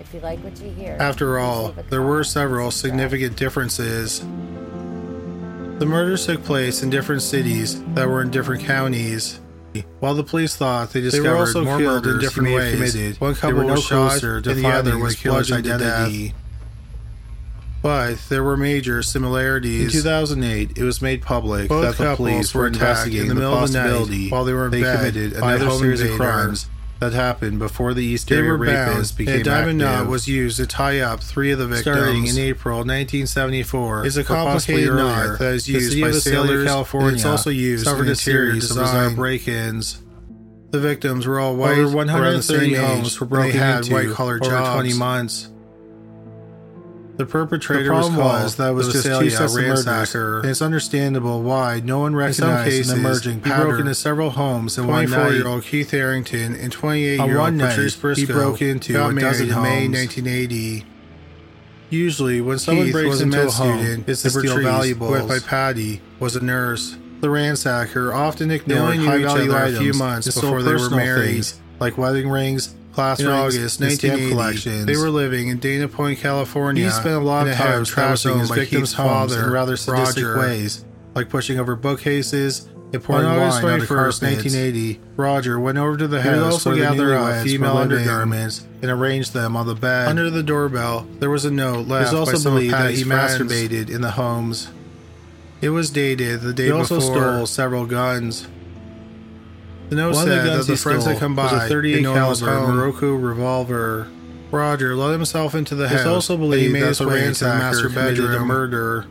If 0.00 0.12
you 0.12 0.18
like 0.18 0.42
what 0.42 0.60
you 0.60 0.70
hear, 0.70 0.96
After 0.98 1.38
all, 1.38 1.76
there 1.90 2.02
were 2.02 2.24
several 2.24 2.72
significant 2.72 3.36
differences. 3.36 4.18
The 4.18 5.86
murders 5.86 6.26
took 6.26 6.42
place 6.42 6.82
in 6.82 6.90
different 6.90 7.22
cities 7.22 7.80
that 7.94 8.08
were 8.08 8.20
in 8.20 8.32
different 8.32 8.64
counties. 8.64 9.38
While 10.00 10.14
the 10.14 10.24
police 10.24 10.56
thought 10.56 10.92
they 10.92 11.00
They 11.00 11.10
discovered 11.10 11.30
were 11.30 11.38
also 11.38 11.64
more 11.64 11.78
killed 11.78 12.04
murders 12.04 12.14
in 12.14 12.20
different 12.20 12.54
ways. 12.54 12.74
committed, 12.74 13.20
one 13.20 13.34
couple 13.36 13.58
were 13.58 13.64
no 13.64 13.72
was 13.74 13.84
shot 13.84 14.22
and 14.24 14.44
the 14.44 14.66
other 14.66 14.98
was 14.98 15.14
the 15.14 15.22
killer's 15.22 15.48
bludgeoned 15.48 15.64
to 15.64 15.78
death. 15.78 16.32
But 17.82 18.18
there 18.28 18.42
were 18.42 18.56
major 18.56 19.02
similarities. 19.02 19.94
In 19.94 20.02
2008, 20.02 20.76
it 20.76 20.82
was 20.82 21.00
made 21.00 21.22
public 21.22 21.68
Both 21.68 21.98
that 21.98 22.04
the 22.10 22.16
police 22.16 22.54
were 22.54 22.66
investigating 22.66 23.22
in 23.22 23.28
the 23.28 23.34
the 23.34 23.40
middle 23.40 23.62
of 23.64 23.72
the 23.72 24.18
night 24.18 24.32
while 24.32 24.44
they 24.44 24.52
were 24.52 24.66
in 24.66 24.70
they 24.72 24.80
bed 24.80 24.98
committed 24.98 25.32
another 25.34 25.70
series 25.70 26.00
of 26.00 26.10
crimes 26.16 26.68
that 27.00 27.12
happened 27.12 27.58
before 27.58 27.92
the 27.92 28.02
East 28.02 28.28
they 28.28 28.36
Area 28.36 28.52
rapists 28.52 29.10
and 29.10 29.18
became 29.18 29.40
a 29.40 29.44
diamond 29.44 29.78
knot 29.78 30.06
was 30.06 30.26
used 30.26 30.56
to 30.56 30.66
tie 30.66 31.00
up 31.00 31.20
three 31.20 31.52
of 31.52 31.58
the 31.58 31.66
victims. 31.66 31.96
Starting 31.96 32.26
in 32.26 32.38
April 32.38 32.78
1974, 32.78 34.06
is 34.06 34.16
a 34.16 34.24
complicated 34.24 34.94
knot 34.94 35.38
that 35.38 35.54
is 35.54 35.66
the 35.66 35.72
used 35.72 36.00
by 36.00 36.10
sailors. 36.12 36.66
California, 36.66 37.14
it's 37.14 37.24
also 37.24 37.50
used 37.50 37.84
suffered 37.84 38.06
in 38.06 38.12
a 38.12 38.16
series 38.16 38.70
of 38.70 38.78
bizarre 38.78 39.10
break-ins. 39.10 40.02
The 40.70 40.80
victims 40.80 41.26
were 41.26 41.38
all 41.38 41.56
white, 41.56 41.78
Over 41.78 41.98
around 41.98 42.36
the 42.36 42.42
same 42.42 42.72
130 42.72 42.74
homes 42.74 43.20
were 43.20 43.26
and 43.26 43.32
they 43.32 43.36
broken 43.36 43.58
had 43.60 43.78
into 43.78 43.92
white-collar 43.92 44.40
jobs. 44.40 44.74
20 44.74 44.94
months. 44.98 45.48
The 47.16 47.24
perpetrator 47.24 47.84
The 47.84 47.92
was 47.92 48.06
problem 48.08 48.20
called 48.28 48.42
was 48.42 48.56
that 48.56 48.70
was 48.74 48.86
the 48.88 48.92
just 48.92 49.20
two 49.20 49.30
sets 49.30 49.54
of 49.54 49.60
ransacker, 49.62 50.40
and 50.40 50.50
it's 50.50 50.60
understandable 50.60 51.42
why 51.42 51.80
no 51.82 52.00
one 52.00 52.14
In 52.14 52.32
some 52.34 52.48
recognized 52.48 52.70
cases, 52.70 52.92
an 52.92 52.98
emerging 52.98 53.34
he 53.36 53.40
pattern. 53.40 53.68
broke 53.68 53.80
into 53.80 53.94
several 53.94 54.30
homes 54.30 54.76
night. 54.76 55.08
24-year-old 55.08 55.62
Keith 55.64 55.90
Harrington 55.92 56.54
and 56.54 56.70
28-year-old 56.70 57.30
On 57.30 57.36
one 57.38 57.56
night, 57.56 57.70
Patrice 57.70 57.94
he 57.94 58.00
Briscoe 58.02 58.32
broke 58.34 58.60
into 58.60 58.92
got 58.92 59.10
a 59.10 59.12
married 59.14 59.48
dozen 59.48 59.48
in 59.48 59.62
May 59.62 59.84
homes. 59.84 59.94
1980. 59.94 60.84
Usually, 61.88 62.40
when 62.42 62.58
someone 62.58 62.86
Keith 62.86 62.92
breaks 62.92 63.20
a 63.20 63.22
into 63.22 63.40
a 63.40 63.44
med 63.44 63.52
home, 63.54 63.78
student, 63.78 64.08
it's 64.08 64.22
to 64.22 64.30
steal 64.30 64.60
valuables. 64.60 65.20
Who 65.20 65.28
by 65.28 65.38
Patty 65.38 66.02
was 66.20 66.36
a 66.36 66.44
nurse. 66.44 66.98
The 67.20 67.28
ransacker 67.28 68.14
often 68.14 68.50
ignored 68.50 68.80
only 68.80 68.98
knew 68.98 69.16
each 69.16 69.26
high-value 69.26 69.54
items 69.54 69.76
a 69.76 69.80
few 69.80 69.92
months 69.94 70.26
and 70.26 70.34
before 70.34 70.62
they 70.62 70.74
were 70.74 70.90
married, 70.90 71.32
things, 71.32 71.60
like 71.80 71.96
wedding 71.96 72.28
rings, 72.28 72.74
class 72.96 73.20
in. 73.20 73.26
August, 73.28 73.80
in 73.80 73.86
and 73.86 73.92
stamp 73.92 74.14
1980, 74.20 74.30
collections. 74.30 74.86
they 74.86 74.96
were 74.96 75.10
living 75.10 75.48
in 75.48 75.58
Dana 75.58 75.86
Point, 75.86 76.18
California. 76.18 76.84
He 76.84 76.90
spent 76.90 77.14
a 77.14 77.20
lot 77.20 77.46
of 77.46 77.54
time 77.54 77.84
trashing 77.84 78.40
his 78.40 78.50
victims' 78.50 78.94
father, 78.94 79.44
in 79.44 79.50
rather 79.52 79.76
sadistic 79.76 80.24
Roger. 80.24 80.38
ways, 80.40 80.84
like 81.14 81.28
pushing 81.28 81.60
over 81.60 81.76
bookcases 81.76 82.68
and 82.92 83.02
pouring 83.02 83.26
On 83.26 83.38
August 83.38 83.62
wine 83.62 83.72
on 83.74 83.78
the 83.80 83.86
21st, 83.86 84.22
1980, 84.22 85.00
Roger 85.16 85.60
went 85.60 85.76
over 85.76 85.96
to 85.96 86.08
the 86.08 86.22
He 86.22 86.28
house 86.28 86.52
also 86.52 86.70
where 86.70 86.78
gather 86.78 87.14
up 87.14 87.44
female 87.44 87.76
undergarments 87.76 88.64
and 88.80 88.90
arranged 88.90 89.32
them 89.34 89.56
on 89.56 89.66
the 89.66 89.74
bed. 89.74 90.08
Under 90.08 90.30
the 90.30 90.42
doorbell, 90.42 91.06
there 91.18 91.30
was 91.30 91.44
a 91.44 91.50
note 91.50 91.80
It 91.80 91.88
left 91.88 92.08
is 92.08 92.14
also 92.14 92.32
by 92.32 92.38
some 92.38 92.54
believed 92.54 92.74
of 92.74 92.80
that 92.80 92.94
he 92.94 93.02
friends. 93.04 93.38
masturbated 93.42 93.90
in 93.90 94.00
the 94.00 94.12
homes. 94.12 94.70
It 95.60 95.70
was 95.70 95.90
dated 95.90 96.40
the 96.42 96.52
day 96.52 96.66
He 96.66 96.70
also 96.70 97.00
stole 97.00 97.46
several 97.46 97.86
guns. 97.86 98.46
The 99.88 99.96
note 99.96 100.14
One 100.14 100.22
of 100.24 100.28
the 100.28 100.34
said 100.36 100.46
that 100.46 100.54
guns 100.54 100.66
the 100.66 100.72
he 100.72 100.76
friends 100.78 101.04
had 101.04 101.16
stole 101.16 101.20
come 101.20 101.36
was 101.36 101.52
a 101.52 101.56
by 101.56 101.68
38 101.68 101.96
his 101.96 102.04
caliber. 102.06 102.46
Miroku 102.46 103.22
revolver. 103.22 104.08
Roger 104.50 104.94
let 104.96 105.12
himself 105.12 105.54
into 105.54 105.74
the 105.74 105.84
It's 105.84 105.94
house. 105.94 106.06
also 106.06 106.34
and 106.34 106.42
he 106.44 106.48
believed 106.48 106.72
made 106.72 106.82
that 106.82 106.88
his 106.88 107.00
way 107.00 107.26
into 107.26 107.44
the 107.44 107.50
master 107.50 107.88
bedroom. 107.88 108.32
the 108.32 108.40
murder. 108.40 109.06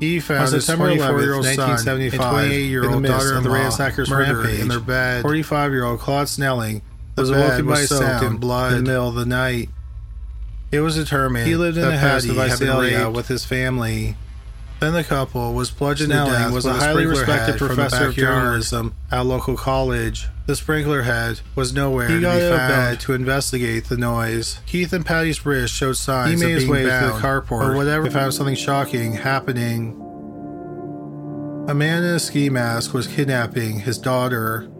He 0.00 0.20
found 0.20 0.42
On 0.54 0.60
September 0.60 0.94
24-year-old 0.94 1.44
11th, 1.44 1.54
son 1.56 1.70
and 1.70 1.86
1975, 1.86 2.50
28-year-old 2.50 2.86
in 2.96 3.02
the 3.02 3.08
midst 3.08 3.26
daughter 3.26 3.36
of 3.36 3.42
the 3.42 3.50
ransacker's 3.50 4.08
murder 4.10 4.36
rampage 4.38 4.60
in 4.60 4.68
their 4.68 4.80
bed. 4.80 5.24
45-year-old 5.24 5.98
Claude 5.98 6.28
Snelling 6.28 6.82
was 7.16 7.30
awoken 7.30 7.66
by 7.66 7.84
sound 7.84 8.24
in 8.26 8.36
blood 8.36 8.74
in 8.74 8.84
the 8.84 8.90
middle 8.90 9.08
of 9.08 9.14
the 9.16 9.26
night. 9.26 9.70
It 10.70 10.80
was 10.80 10.94
determined 10.94 11.46
He 11.46 11.56
lived 11.56 11.78
in 11.78 11.82
that 11.82 11.90
the 11.92 11.98
house 11.98 12.24
of 12.24 12.36
had 12.36 12.58
been 12.58 12.68
Visalia 12.68 13.10
with 13.10 13.28
his 13.28 13.44
family. 13.44 14.16
Then 14.80 14.92
the 14.92 15.02
couple 15.02 15.54
was 15.54 15.70
bludgeoned 15.72 16.10
to 16.10 16.16
Snelling 16.16 16.32
death 16.32 16.52
was 16.52 16.64
a 16.64 16.70
a 16.70 16.72
highly 16.74 16.86
highly 16.86 17.06
respected 17.06 17.52
respected 17.52 17.58
professor 17.58 17.74
professor 17.74 18.04
of 18.04 18.08
of 18.10 18.14
journalism 18.16 18.94
at 19.10 19.26
local 19.26 19.56
college. 19.56 20.28
The 20.46 20.54
sprinkler 20.54 21.02
head 21.02 21.40
was 21.56 21.72
nowhere 21.72 22.08
He 22.08 22.14
to 22.14 22.20
got 22.20 22.36
be 22.38 22.42
out 22.46 22.52
of 22.52 22.58
found 22.58 22.70
bed 22.70 23.00
to 23.00 23.12
investigate 23.12 23.84
the 23.86 23.96
noise. 23.96 24.60
Keith 24.66 24.92
and 24.92 25.04
Patty's 25.04 25.44
wrist 25.44 25.74
showed 25.74 25.96
signs 25.96 26.40
He 26.40 26.46
made 26.46 26.52
of 26.54 26.60
his 26.60 26.64
being 26.64 26.72
way 26.72 26.82
to 26.82 26.86
the 27.06 27.10
bound, 27.20 27.22
carport 27.22 27.70
or 27.70 27.76
whatever. 27.76 28.04
and 28.04 28.12
found 28.14 28.34
something 28.34 28.54
shocking 28.54 29.14
happening. 29.14 29.96
A 31.68 31.74
man 31.74 32.02
in 32.04 32.14
a 32.14 32.20
ski 32.20 32.48
mask 32.48 32.94
was 32.94 33.06
kidnapping 33.06 33.80
his 33.80 33.98
daughter. 33.98 34.70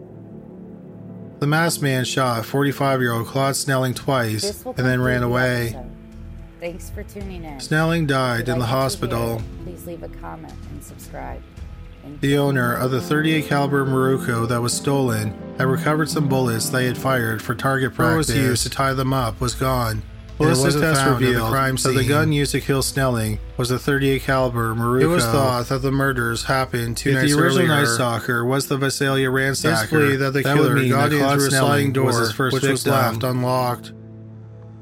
The 1.39 1.45
masked 1.47 1.83
man 1.83 2.03
shot 2.03 2.43
45-year-old 2.45 3.27
Claude 3.27 3.55
Snelling 3.55 3.93
twice 3.93 4.65
and 4.65 4.75
then 4.77 5.01
ran 5.01 5.23
away. 5.23 5.67
episode. 5.67 5.88
Thanks 6.59 6.89
for 6.89 7.03
tuning 7.03 7.43
in. 7.45 7.59
Snelling 7.59 8.03
If 8.03 8.09
died 8.09 8.47
in 8.49 8.53
like 8.55 8.59
the 8.61 8.65
hospital. 8.67 9.39
hear, 9.39 9.47
Please 9.63 9.85
leave 9.85 10.03
a 10.03 10.09
comment 10.09 10.53
and 10.71 10.83
subscribe. 10.83 11.41
Thank 12.03 12.21
The 12.21 12.29
you. 12.29 12.37
owner 12.37 12.73
of 12.75 12.91
the 12.91 13.01
38 13.01 13.45
caliber 13.45 13.85
Miroku 13.85 14.47
that 14.47 14.61
was 14.61 14.73
stolen 14.73 15.33
had 15.57 15.67
recovered 15.67 16.09
some 16.09 16.27
bullets 16.27 16.69
they 16.69 16.85
had 16.85 16.97
fired 16.97 17.41
for 17.41 17.55
target 17.55 17.93
practice. 17.93 18.27
Practice. 18.27 18.35
used 18.45 18.63
to 18.63 18.69
tie 18.69 18.93
them 18.93 19.13
up 19.13 19.39
was 19.39 19.53
gone. 19.55 20.01
Ballistic 20.37 20.61
Ballistic 20.71 20.81
tests 20.83 20.99
tests 20.99 21.11
revealed 21.11 21.33
revealed 21.33 21.51
crime 21.51 21.75
that 21.75 21.91
the 21.95 22.07
gun 22.07 22.31
used 22.31 22.53
to 22.53 22.61
kill 22.61 22.81
Snelling 22.81 23.39
was 23.57 23.71
a 23.71 23.77
38 23.79 24.21
caliber 24.21 24.73
Miroku. 24.73 25.01
It 25.01 25.07
was 25.07 25.25
thought 25.25 25.67
that 25.67 25.81
the 25.81 25.91
murders 25.91 26.45
happened 26.45 26.95
two 26.95 27.09
If 27.09 27.15
nights 27.15 27.33
the 27.35 27.41
original 27.41 27.65
earlier. 27.65 27.81
Night 27.83 27.93
Stalker 27.93 28.45
was 28.45 28.67
the 28.69 28.77
Visalia 28.77 29.27
ransacker. 29.29 29.81
It's 29.83 29.91
believed 29.91 30.21
that 30.21 30.31
the 30.31 30.43
that 30.43 30.57
would 30.57 30.63
killer 30.63 30.87
got 30.89 31.11
in 31.11 31.19
through 31.37 31.47
a 31.47 31.51
sliding 31.51 31.91
door, 31.91 32.05
was 32.05 32.19
his 32.19 32.31
first 32.31 32.53
which 32.53 32.63
was 32.63 32.87
left 32.87 33.23
unlocked. 33.23 33.91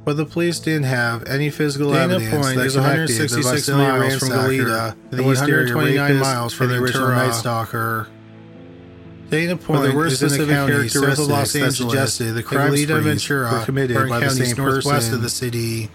But 0.08 0.16
the 0.16 0.26
police 0.26 0.62
didn't 0.62 0.84
have 0.84 1.26
any 1.26 1.50
physical 1.50 1.92
Dana 1.92 2.16
evidence 2.16 2.34
Point 2.34 2.56
that 2.56 2.68
is 2.68 2.76
connected 2.76 3.18
the 3.18 3.36
166 3.36 3.52
Visalia 3.52 3.88
miles 4.00 4.20
from 4.20 4.30
Goleta, 4.30 4.92
and 4.94 5.12
the 5.12 5.18
the 5.18 5.32
East 5.32 5.42
Area 5.42 5.76
129 5.76 6.16
miles 6.16 6.54
from 6.54 6.70
the 6.70 6.78
original. 6.78 7.10
Night 7.10 7.34
Stalker. 7.34 8.08
Dana 9.30 9.58
Point 9.58 9.84
there 9.84 9.94
were 9.94 10.06
is 10.06 10.22
in 10.22 10.30
the 10.30 10.36
specific 10.36 10.56
county 10.56 10.88
south 10.88 11.20
of 11.20 11.28
Los 11.28 11.54
Angeles 11.56 11.76
suggested 11.76 12.32
the 12.36 12.42
crime 12.42 12.72
Goleta 12.72 13.02
Ventura 13.02 13.52
were 13.52 13.66
committed 13.66 14.08
by 14.08 14.22
the 14.22 14.30
same 14.30 14.56
northwest 14.56 14.88
person. 14.88 15.16
of 15.16 15.22
the 15.22 15.30
city. 15.30 15.90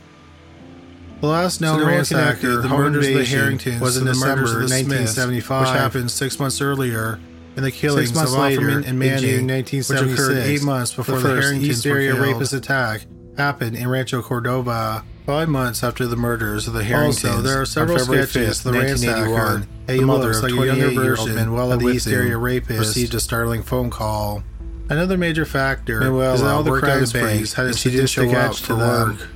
The 1.23 1.29
last 1.29 1.63
known 1.63 1.81
So 1.81 1.87
ransacker, 1.87 2.61
the 2.61 2.69
home 2.69 2.81
murders 2.81 3.09
of 3.09 3.15
the 3.15 3.25
Harringtons, 3.25 3.81
was 3.81 3.97
in 3.97 4.05
the 4.05 4.13
December 4.13 4.43
of 4.43 4.51
the 4.51 4.75
1975, 4.75 5.61
which 5.63 5.69
happened 5.71 6.11
six 6.11 6.39
months 6.39 6.61
earlier, 6.61 7.19
and 7.57 7.65
the 7.65 7.71
killings 7.71 8.11
Six 8.11 8.19
months 8.19 8.35
of 8.35 8.41
later, 8.41 8.61
Offerman 8.61 8.77
and 8.77 8.85
in 8.89 8.99
Manning, 8.99 9.49
June 9.49 9.79
which 9.79 10.19
occurred 10.19 10.37
eight 10.37 10.63
months 10.63 10.93
before 10.93 11.15
the, 11.15 11.23
first 11.23 11.47
Harringtons 11.47 11.79
East 11.79 11.87
Area 11.87 12.15
rapist 12.15 12.53
attack 12.53 13.07
happened 13.37 13.77
in 13.77 13.89
Rancho 13.89 14.23
Cordova. 14.23 15.05
Five 15.27 15.49
months 15.49 15.85
after 15.85 16.07
the 16.07 16.17
murders 16.17 16.67
of 16.67 16.75
the 16.75 16.83
Harringtons, 16.83 17.25
Also, 17.27 17.43
there 17.43 17.61
are 17.61 17.65
several 17.67 17.99
sketches 18.01 18.61
5th, 18.61 18.63
the 18.65 18.73
ransacker, 18.73 19.61
1981, 19.63 19.69
a 19.89 19.97
the 19.99 20.05
mother 20.07 20.31
of 20.33 20.43
like 20.43 20.53
a 20.53 20.67
younger 20.67 20.91
version 20.91 21.35
Manuela 21.37 21.75
of 21.75 21.81
the 21.81 21.89
East 21.89 22.09
Area 22.09 22.37
rapist 22.37 22.79
received 22.81 23.15
a 23.15 23.21
startling 23.21 23.63
phone 23.63 23.89
call. 23.89 24.43
Another 24.91 25.17
major 25.17 25.45
factor 25.45 26.01
Manuela 26.01 26.35
is 26.35 26.41
that 26.43 26.49
all 26.49 26.63
the 26.65 26.73
crime 26.79 27.07
sprees 27.07 27.53
had 27.55 27.67
a 27.67 27.69
and 27.69 27.79
she 27.79 27.91
didn't 27.91 28.09
sadistic 28.09 28.33
show 28.33 28.37
up 28.37 28.51
edge 28.51 28.63
to 28.63 28.75
them. 28.75 29.09
work. 29.19 29.29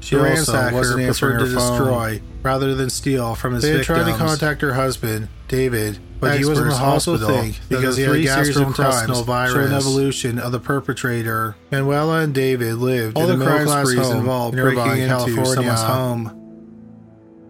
She 0.00 0.16
The 0.16 0.30
also 0.30 0.52
ransacker 0.52 1.06
preferred 1.06 1.38
to 1.38 1.46
phone. 1.46 1.54
destroy 1.78 2.22
rather 2.42 2.74
than 2.74 2.90
steal 2.90 3.36
from 3.36 3.54
his 3.54 3.62
They 3.62 3.76
victims. 3.76 3.86
tried 3.98 4.10
to 4.10 4.18
contact 4.18 4.60
her 4.62 4.72
husband, 4.74 5.28
David, 5.46 6.00
but 6.22 6.38
he 6.38 6.44
was 6.46 6.58
in 6.58 6.68
the 6.68 6.74
hospital 6.74 7.28
think 7.28 7.60
because 7.68 7.96
the 7.96 8.02
he 8.02 8.24
had 8.26 8.44
three 8.46 8.52
gastrointestinal 8.54 9.24
virus. 9.26 9.52
show 9.52 9.60
an 9.60 9.72
evolution 9.74 10.38
of 10.38 10.52
the 10.52 10.60
perpetrator. 10.60 11.56
Manuela 11.70 12.20
and 12.20 12.32
David 12.34 12.76
lived 12.76 13.16
All 13.18 13.24
in 13.24 13.38
the 13.38 13.44
the 13.44 13.44
crime 13.44 13.66
crime 13.66 13.84
sprees 13.86 13.98
sprees 13.98 14.10
involved 14.16 14.56
involved 14.56 14.76
breaking 14.86 15.02
into 15.02 15.08
California. 15.08 15.54
someone's 15.54 15.82
home. 15.82 16.38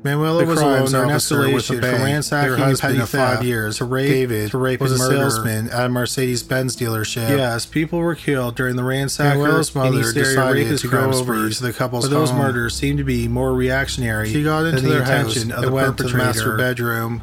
Manuela 0.04 0.40
The 0.40 0.46
was 0.46 0.58
crimes 0.58 0.92
alone 0.92 1.04
are 1.04 1.04
in 1.04 1.10
an 1.10 1.16
escalation 1.16 1.52
escalation 1.52 1.80
for 1.80 1.90
from 1.92 2.02
ransacking 2.02 2.50
her 2.50 2.56
husband 2.56 3.00
of 3.02 3.08
five 3.08 3.44
years 3.44 3.76
to 3.76 3.84
rape, 3.84 4.08
David 4.08 4.50
to 4.50 4.58
rape 4.58 4.80
was 4.80 4.92
a 4.94 4.98
murder. 4.98 5.30
salesman 5.30 5.70
at 5.70 5.86
a 5.86 5.88
Mercedes-Benz 5.90 6.74
dealership. 6.76 7.28
Yes, 7.28 7.66
people 7.66 8.00
were 8.00 8.16
killed 8.16 8.56
during 8.56 8.74
the 8.74 8.82
ransacker. 8.82 9.36
Manuela's 9.38 9.72
mother 9.76 10.12
decided 10.12 10.76
to 10.76 10.88
go 10.88 11.12
over 11.12 11.48
to 11.50 11.62
the 11.62 11.72
couple's 11.72 12.08
but 12.08 12.10
those 12.16 12.30
home. 12.30 12.40
murders 12.40 12.74
seemed 12.74 12.98
to 12.98 13.04
be 13.04 13.28
more 13.28 13.54
reactionary. 13.54 14.32
She 14.32 14.42
got 14.42 14.64
into 14.64 14.80
the 14.80 14.88
their 14.88 15.04
house 15.04 15.36
attention 15.36 15.52
of 15.52 15.62
the 15.62 15.70
went 15.70 15.96
to 15.98 16.02
the 16.02 16.08
perpetrator. 16.08 16.26
master 16.26 16.56
bedroom. 16.56 17.22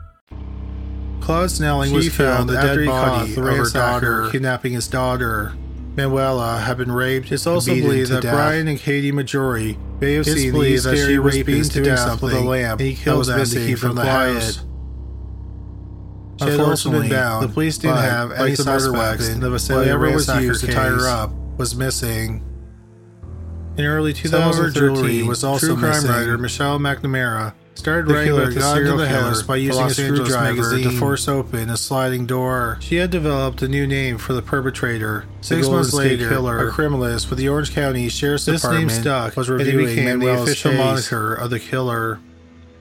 Claude 1.21 1.51
Snelling 1.51 1.89
She 1.91 1.95
was 1.95 2.09
found 2.09 2.49
the 2.49 2.53
the 2.53 2.61
dead 2.61 2.85
body 2.85 3.31
of 3.31 3.37
her 3.37 3.69
daughter, 3.69 4.29
kidnapping 4.31 4.73
his 4.73 4.87
daughter. 4.87 5.53
Manuela 5.95 6.57
had 6.57 6.77
been 6.77 6.91
raped. 6.91 7.31
It's 7.31 7.45
also 7.45 7.73
believed 7.73 8.11
that 8.11 8.23
death. 8.23 8.33
Brian 8.33 8.67
and 8.67 8.79
Katie 8.79 9.11
Maggiore 9.11 9.77
may 9.99 10.13
have 10.13 10.25
seen 10.25 10.37
the 10.37 10.51
believed 10.51 10.75
East 10.75 10.83
that 10.85 10.95
she 10.95 11.01
Area 11.03 11.21
was 11.21 11.35
rapist 11.37 11.73
doing 11.73 11.85
death 11.85 11.99
something 11.99 12.25
with 12.29 12.35
a 12.37 12.41
lamp 12.41 12.79
and 12.79 12.89
he 12.89 12.95
killed 12.95 13.25
them 13.25 13.45
to 13.45 13.55
keep 13.55 13.77
from 13.77 13.95
the 13.95 14.01
the 14.03 14.09
house. 14.09 14.63
She 16.39 16.45
had 16.49 16.59
also 16.59 16.89
been 16.89 17.01
Unfortunately, 17.01 17.09
bound. 17.09 17.43
the 17.43 17.53
police 17.53 17.77
didn't 17.77 17.97
have 17.97 18.29
like 18.31 18.39
any 18.39 18.55
the 18.55 18.65
murder 18.65 18.79
suspects 18.79 19.23
weapon. 19.27 19.35
in 19.35 19.39
the 19.41 19.75
whatever 19.75 20.11
was 20.11 20.27
used 20.41 20.65
to 20.65 20.71
tie 20.71 20.87
her 20.87 21.07
up 21.07 21.31
was 21.57 21.75
missing. 21.75 22.43
In 23.77 23.85
early 23.85 24.13
Some 24.13 24.49
of 24.49 24.55
her 24.55 24.71
2013, 24.71 24.73
jewelry 24.95 25.23
was 25.23 25.43
also 25.43 25.67
true 25.67 25.75
crime 25.77 25.91
missing. 25.91 26.09
writer 26.09 26.37
Michelle 26.37 26.79
McNamara 26.79 27.53
started 27.81 28.07
The 28.07 28.13
writing 28.13 28.27
killer 28.29 28.43
about 28.43 28.53
the 28.53 28.61
serial 28.61 28.97
the 28.97 29.07
killer 29.07 29.21
house 29.21 29.41
by 29.41 29.55
using 29.55 29.85
a 29.85 29.89
screwdriver 29.89 30.77
to 30.77 30.91
force 30.91 31.27
open 31.27 31.69
a 31.71 31.77
sliding 31.77 32.27
door. 32.27 32.77
She 32.79 32.97
had 32.97 33.09
developed 33.09 33.63
a 33.63 33.67
new 33.67 33.87
name 33.87 34.19
for 34.19 34.33
the 34.33 34.43
perpetrator. 34.43 35.25
Six 35.41 35.63
Golden 35.63 35.79
months 35.79 35.93
later, 35.93 36.29
Killer. 36.29 36.67
a 36.67 36.71
criminalist 36.71 37.31
with 37.31 37.39
the 37.39 37.49
Orange 37.49 37.73
County 37.73 38.07
Sheriff's 38.07 38.45
This 38.45 38.63
name 38.63 38.89
stuck, 38.89 39.35
was 39.35 39.49
reviewing 39.49 39.79
and 39.79 39.95
became 39.95 40.19
the 40.19 40.41
official 40.41 40.71
case 40.71 40.79
moniker 40.79 41.33
of 41.33 41.49
the 41.49 41.59
killer. 41.59 42.19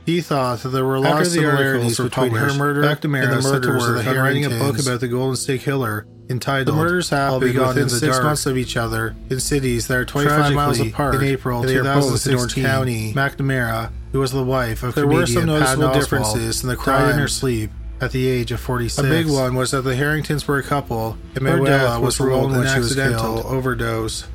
He 0.04 0.20
thought 0.20 0.60
that 0.60 0.68
there 0.68 0.84
were 0.84 0.96
a 0.96 1.00
lot 1.00 1.22
of 1.22 1.26
similarities 1.28 1.98
between 1.98 2.32
her 2.32 2.52
murder 2.54 2.82
and 2.82 3.00
the 3.00 3.08
murders 3.08 3.86
of 3.86 4.04
the 4.04 4.10
on 4.10 4.16
writing 4.16 4.44
a 4.44 4.50
book 4.50 4.78
about 4.78 5.00
the 5.00 5.08
Golden 5.08 5.36
State 5.36 5.62
Killer 5.62 6.06
entitled 6.30 6.68
The 6.68 6.82
murders 6.82 7.10
happened 7.10 7.42
within 7.42 7.84
the 7.84 7.90
six 7.90 8.16
Dark 8.16 8.24
months 8.24 8.46
of 8.46 8.56
each 8.56 8.76
other 8.76 9.14
in 9.28 9.40
cities 9.40 9.88
that 9.88 9.96
are 9.98 10.04
25 10.04 10.54
miles 10.54 10.80
apart. 10.80 11.16
in 11.16 11.24
April 11.24 11.60
and 11.60 11.68
they 11.68 11.76
are 11.76 11.82
both 11.84 12.26
in 12.26 12.34
Orange 12.34 12.54
2016, 12.54 12.64
County. 12.64 13.12
McNamara, 13.12 13.90
who 14.12 14.20
was 14.20 14.32
the 14.32 14.44
wife 14.44 14.82
of 14.82 14.94
There 14.94 15.06
were 15.06 15.26
some 15.26 15.46
noticeable 15.46 15.88
Patton 15.88 16.00
differences 16.00 16.62
in 16.62 16.68
the 16.68 16.76
died 16.76 17.14
in 17.14 17.18
her 17.18 17.28
sleep 17.28 17.70
at 18.00 18.12
the 18.12 18.28
age 18.28 18.50
of 18.52 18.60
46. 18.60 19.06
A 19.06 19.10
big 19.10 19.26
one 19.28 19.54
was 19.54 19.72
that 19.72 19.82
the 19.82 19.94
Harringtons 19.94 20.48
were 20.48 20.58
a 20.58 20.62
couple, 20.62 21.18
and 21.34 21.44
death 21.66 22.00
was 22.00 22.18
ruled 22.20 22.52
an 22.52 22.64
accidental 22.66 23.46
overdose. 23.46 24.26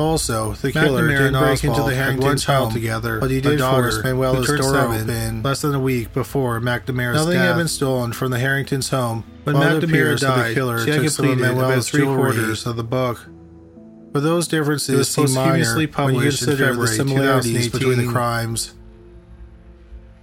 Also, 0.00 0.52
the 0.54 0.72
killer 0.72 1.02
McNamara 1.02 1.08
didn't 1.18 1.34
and 1.34 1.44
break 1.46 1.64
into 1.64 1.82
the 1.82 1.94
Harringtons' 1.94 2.44
home 2.44 2.72
together, 2.72 3.20
but 3.20 3.30
he 3.30 3.40
did 3.40 3.58
daughter, 3.58 3.90
force 3.90 4.04
Manuela's 4.04 4.46
door 4.46 4.76
open 4.76 5.42
less 5.42 5.60
than 5.60 5.74
a 5.74 5.80
week 5.80 6.12
before 6.12 6.58
McNamara's 6.60 7.16
Nothing 7.16 7.32
death. 7.34 7.48
had 7.48 7.56
been 7.56 7.68
stolen 7.68 8.12
from 8.12 8.30
the 8.30 8.38
Harringtons' 8.38 8.88
home. 8.88 9.24
When 9.44 9.56
While 9.56 9.80
McNamara 9.80 9.80
that 9.80 10.20
the 10.20 10.26
died, 10.26 10.54
killer 10.54 10.84
she 10.84 10.90
had 10.90 11.02
completed 11.02 11.38
Manuela's 11.38 11.88
about 11.88 11.98
three 11.98 12.04
quarters 12.04 12.66
of 12.66 12.76
the 12.76 12.84
book. 12.84 13.28
But 14.12 14.22
those 14.22 14.48
differences 14.48 15.08
seem 15.08 15.32
minor 15.34 15.74
when 15.74 15.80
you 15.82 15.88
published 15.88 16.42
in 16.42 16.48
consider 16.48 16.74
the 16.74 16.86
similarities 16.88 17.68
between 17.68 17.98
the 17.98 18.10
crimes. 18.10 18.74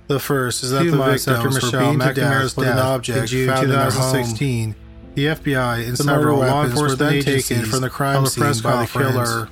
The 0.07 0.19
first 0.19 0.63
is 0.63 0.72
that 0.72 0.84
the 0.86 0.91
victims 0.98 1.43
were 1.43 1.50
Michelle 1.51 1.93
beaten 1.93 2.00
to 2.07 2.13
death 2.13 2.57
with 2.57 2.67
an 2.67 2.77
object 2.79 3.19
in 3.19 3.27
June 3.27 3.48
found 3.50 3.63
in 3.65 3.69
their 3.69 3.86
2016. 3.86 4.72
home. 4.72 4.75
The 5.15 5.25
FBI 5.25 5.88
and 5.88 5.98
The 5.98 6.03
several 6.03 6.39
law 6.39 6.62
weapons 6.62 6.79
were 6.79 6.96
then 6.96 7.24
taken 7.24 7.65
from 7.65 7.81
the 7.81 7.89
crime 7.89 8.25
scene 8.27 8.53
by 8.62 8.86
the 8.86 8.88
killer. 8.88 9.50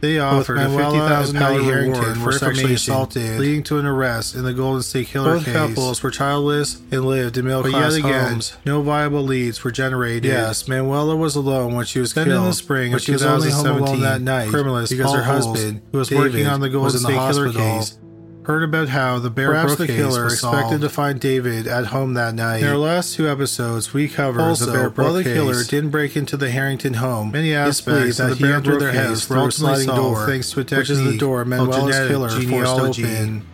They 0.00 0.18
offered 0.18 0.58
a 0.58 0.68
fifty 0.68 0.82
and 0.82 1.08
thousand 1.08 1.36
Patty 1.36 1.58
reward 1.70 2.18
for 2.18 2.32
sexually 2.32 2.74
assaulted, 2.74 3.40
leading 3.40 3.62
to 3.64 3.78
an 3.78 3.86
arrest 3.86 4.34
in 4.34 4.44
the 4.44 4.52
Golden 4.52 4.82
State 4.82 5.06
Killer 5.08 5.36
Both 5.36 5.44
case. 5.46 5.54
couples 5.54 6.02
were 6.02 6.10
childless 6.10 6.80
and 6.92 7.04
lived 7.06 7.38
in 7.38 7.46
middle 7.46 7.62
But 7.62 7.70
class 7.70 7.96
yet 7.96 8.04
again, 8.04 8.28
homes. 8.32 8.56
No 8.66 8.82
viable 8.82 9.22
leads 9.22 9.64
were 9.64 9.70
generated. 9.70 10.24
Yes, 10.24 10.68
Manuela 10.68 11.16
was 11.16 11.34
alone 11.34 11.74
when 11.74 11.86
she 11.86 11.98
was 11.98 12.12
Then 12.12 12.26
killed. 12.26 12.42
in 12.44 12.50
the 12.50 12.52
spring 12.54 12.92
but 12.92 12.96
of 12.98 13.02
she 13.04 13.12
was 13.12 13.22
only 13.24 13.50
home 13.50 13.66
alone 13.66 13.86
2017, 13.96 14.02
that 14.02 14.20
night. 14.20 14.50
criminalist 14.52 14.90
because 14.90 15.06
Paul 15.06 15.14
her 15.16 15.22
husband, 15.22 15.80
who 15.92 15.98
was 15.98 16.08
David, 16.08 16.24
working 16.32 16.46
on 16.46 16.60
the 16.60 16.68
Golden 16.68 16.88
in 16.96 17.02
the 17.02 17.08
State 17.08 17.32
Killer 17.32 17.52
case, 17.52 17.98
heard 18.46 18.62
about 18.62 18.88
how 18.88 19.18
the 19.18 19.28
Bear 19.28 19.48
Perhaps 19.48 19.74
the 19.76 19.86
killer 19.88 20.26
expected 20.26 20.80
to 20.80 20.88
find 20.88 21.20
David 21.20 21.66
at 21.66 21.86
home 21.86 22.14
that 22.14 22.34
night. 22.34 22.62
In 22.62 22.68
our 22.68 22.76
last 22.76 23.14
two 23.14 23.28
episodes, 23.28 23.92
we 23.92 24.08
covered 24.08 24.40
Also, 24.40 24.66
the 24.66 24.72
Bear 24.72 24.90
Brook 24.90 25.04
while 25.04 25.14
the 25.14 25.24
case. 25.24 25.34
killer 25.34 25.64
didn't 25.64 25.90
break 25.90 26.16
into 26.16 26.36
the 26.36 26.50
Harrington 26.50 26.94
home, 26.94 27.32
many 27.32 27.52
aspects 27.52 28.18
that 28.18 28.30
the 28.30 28.34
he 28.36 28.44
Bear 28.44 28.54
entered 28.54 28.78
Brook 28.78 28.80
their 28.80 28.92
house 28.92 29.26
through 29.26 29.46
a 29.46 29.52
sliding 29.52 29.86
door, 29.86 30.26
thanks 30.26 30.50
to 30.52 30.60
a 30.60 30.64
which 30.64 30.90
is 30.90 31.02
the 31.02 31.18
door 31.18 31.44
genetic 31.44 32.08
killer 32.08 32.28
forced 32.28 33.00
open. 33.00 33.46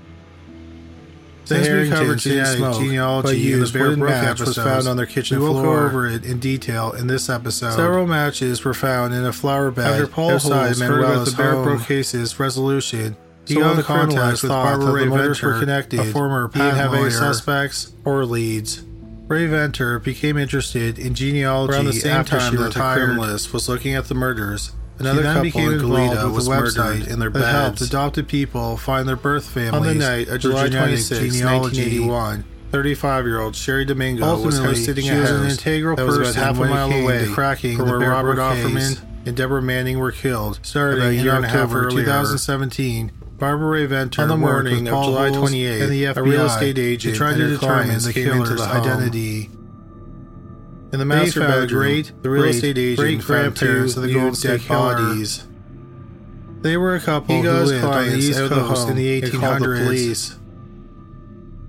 The 1.45 1.55
Things 1.57 1.67
Harringtons 1.67 1.91
recovered 1.91 2.19
didn't 2.21 2.45
genetic 2.45 2.59
smoke, 2.59 2.81
genealogy 2.83 3.53
in 3.53 3.61
the 3.61 3.71
Bear 3.73 3.97
Brook 3.97 4.11
match 4.11 4.41
was 4.41 4.57
found 4.57 4.87
on 4.87 4.97
their 4.97 5.07
kitchen 5.07 5.41
we 5.41 5.45
will 5.45 5.55
floor. 5.55 5.81
go 5.81 5.87
over 5.87 6.07
it 6.07 6.25
in 6.25 6.39
detail 6.39 6.93
in 6.93 7.09
this 7.09 7.29
episode. 7.29 7.73
Several 7.73 8.07
matches 8.07 8.63
were 8.65 8.75
found 8.75 9.13
in 9.13 9.25
a 9.25 9.33
flower 9.33 9.71
bed 9.71 10.03
After 10.03 10.07
Paul 10.07 10.39
Holes 10.39 10.81
heard 10.81 11.01
about 11.01 11.27
the 11.27 11.35
Bear. 11.37 11.63
Brook 11.65 11.83
case's 11.83 12.39
resolution, 12.39 13.17
He 13.47 13.55
he 13.55 13.61
got 13.61 13.71
got 13.71 13.77
the 13.77 13.83
contact 13.83 14.15
contact 14.17 14.43
with 14.43 14.51
Barbara 14.51 14.93
Rae-Venter, 14.93 15.59
connected. 15.59 16.01
a 16.01 16.05
former 16.05 16.49
patent 16.49 16.77
have 16.77 16.93
lawyer. 16.93 17.11
suspects 17.11 17.93
or 18.05 18.25
leads. 18.25 18.85
Rae-Venter 19.29 19.99
became 19.99 20.37
interested 20.37 20.99
in 20.99 21.15
genealogy 21.15 21.73
Around 21.75 21.87
the 21.87 21.93
same 21.95 22.13
after 22.13 22.39
time 22.39 22.53
she 22.53 22.59
retired. 22.59 23.09
criminalist 23.11 23.53
was 23.53 23.69
looking 23.69 23.95
at 23.95 24.07
the 24.07 24.15
murders. 24.15 24.73
Another 24.99 25.23
couple 25.23 25.43
became 25.43 25.73
in 25.73 25.79
Goleta 25.81 26.27
with 26.27 26.35
was 26.35 26.47
a 26.47 26.51
murdered 26.51 26.75
website 26.75 27.09
in 27.09 27.19
their 27.19 27.31
that 27.31 27.51
helped 27.53 27.79
beds. 27.81 27.89
adopted 27.89 28.29
people 28.29 28.77
find 28.77 29.09
their 29.09 29.17
birth 29.17 29.47
families. 29.49 29.75
On 29.75 29.87
the 29.87 29.95
night 29.95 30.29
of 30.29 30.41
July 30.41 30.69
July 30.69 30.87
26, 30.87 31.19
26, 31.19 31.45
1981, 31.45 32.45
35-year-old 32.71 33.55
Cheri 33.55 33.85
Domingo 33.87 34.23
was 34.23 34.59
Ultimately, 34.59 34.79
hosting 34.79 35.05
she 35.05 35.11
a 35.11 35.21
was 35.21 35.31
an 35.31 35.51
integral 35.51 35.97
that 35.97 36.07
was 36.07 36.19
about 36.19 36.35
half 36.35 36.59
a 36.59 36.65
mile 36.67 36.93
away 36.93 37.25
to 37.25 37.33
cracking 37.33 37.77
from 37.77 37.89
where 37.89 37.99
Robert 37.99 38.39
Offerman 38.39 39.03
and 39.27 39.37
Deborah 39.37 39.63
Manning 39.63 39.99
were 39.99 40.13
killed. 40.13 40.61
Starting 40.63 41.03
a 41.03 41.11
year 41.11 41.25
year 41.25 41.35
and 41.35 41.45
a 41.45 41.49
half 41.49 41.57
October 41.71 41.87
earlier, 41.87 42.05
2017, 42.05 43.13
Barbara 43.43 43.89
Venter 43.89 44.23
On 44.23 44.29
the 44.29 44.37
morning 44.37 44.87
of 44.87 45.03
July 45.03 45.31
Holes 45.31 45.51
28th, 45.51 45.83
and 45.83 45.91
the 45.91 46.05
FBI, 46.05 46.17
a 46.17 46.23
real 46.23 46.47
estate 46.47 46.79
agent 46.79 47.15
to 47.15 47.19
try 47.19 47.35
to 47.35 47.49
determine 47.49 47.99
the 47.99 48.13
killer's 48.13 48.51
the 48.51 48.63
identity. 48.63 49.51
In 50.93 51.01
the 51.01 51.05
master 51.05 51.41
bedroom, 51.41 51.81
great, 51.81 52.13
the 52.23 52.31
real 52.31 52.45
estate 52.45 52.79
agent 52.79 52.99
great 52.99 53.21
found 53.21 53.57
two 53.57 53.67
grandparents 53.67 53.97
of 53.97 54.05
the 54.05 54.15
Golden 54.15 54.37
State 54.37 54.69
bodies. 54.69 55.45
They 56.61 56.77
were 56.77 56.95
a 56.95 57.01
couple 57.01 57.35
He 57.35 57.43
who 57.43 57.51
lived 57.51 57.85
on 57.85 58.11
the 58.11 58.17
East 58.17 58.39
out 58.39 58.45
of 58.45 58.51
the 58.51 58.55
Coast 58.61 58.89
in 58.89 58.95
the 58.95 59.21
and 59.21 59.33
called 59.33 59.61
the 59.61 59.67
1800s. 59.67 59.85
police. 59.87 60.39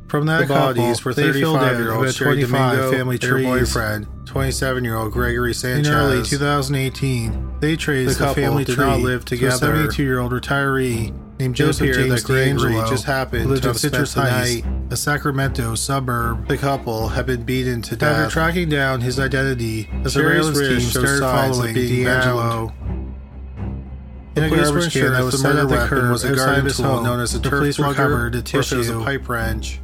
From 0.09 0.27
that 0.27 0.47
The 0.47 0.53
bodies 0.53 0.97
couple, 0.97 1.09
were 1.09 1.13
they 1.15 1.33
filled 1.33 1.57
out 1.57 1.73
35-year-old 1.73 2.03
about 2.03 2.13
Cheri 2.13 2.41
Domingo 2.41 2.91
family 2.91 3.17
trees. 3.17 3.45
boyfriend, 3.47 4.05
27-year-old 4.25 5.11
Gregory 5.11 5.55
Sanchez. 5.55 5.87
In 5.87 5.95
early 5.95 6.23
2018, 6.23 7.55
they 7.61 7.75
traced 7.75 8.19
the 8.19 8.27
the, 8.27 8.33
family 8.35 8.63
couple 8.63 8.75
did 8.75 8.77
not 8.77 8.95
tree 8.97 9.03
live 9.05 9.25
to 9.25 9.33
a 9.33 9.37
together. 9.39 9.87
72-year-old 9.87 10.31
retiree 10.33 11.22
named 11.39 11.55
Joseph 11.55 11.93
James 11.93 12.09
that 12.09 12.23
Gregory 12.23 12.73
DeAngelo 12.73 12.89
just 12.89 13.05
happened 13.05 13.49
lived 13.49 13.63
to 13.63 13.69
in 13.69 13.75
Citrus 13.75 14.13
Heights. 14.13 14.61
a 14.91 14.97
Sacramento 14.97 15.75
suburb. 15.75 16.47
The 16.47 16.57
couple 16.57 17.09
had 17.09 17.25
been 17.25 17.43
beaten 17.43 17.81
to 17.83 17.95
death. 17.95 18.17
After 18.17 18.31
tracking 18.33 18.69
down 18.69 19.01
his 19.01 19.19
identity, 19.19 19.89
a 20.03 20.09
surveillance 20.09 20.59
team 20.59 20.79
started 20.79 21.19
following 21.19 21.73
being 21.73 22.05
DeAngelo. 22.05 22.73
In 24.35 24.43
a 24.45 24.49
garbage 24.49 24.93
can 24.93 25.13
that 25.13 25.23
was 25.23 25.35
the 25.35 25.37
set 25.39 25.55
at 25.55 25.69
the 25.69 25.85
curb 25.87 26.11
was 26.11 26.23
a 26.23 26.35
garden 26.35 26.71
tool 26.71 27.01
known 27.01 27.19
as 27.19 27.35
a 27.35 27.39
the 27.39 27.49
turf 27.49 27.59
police 27.59 27.79
recovered 27.79 28.35
a 28.35 28.39
if 28.39 28.53
was 28.53 28.89
a 28.89 28.99
pipe 28.99 29.29
wrench. 29.29 29.79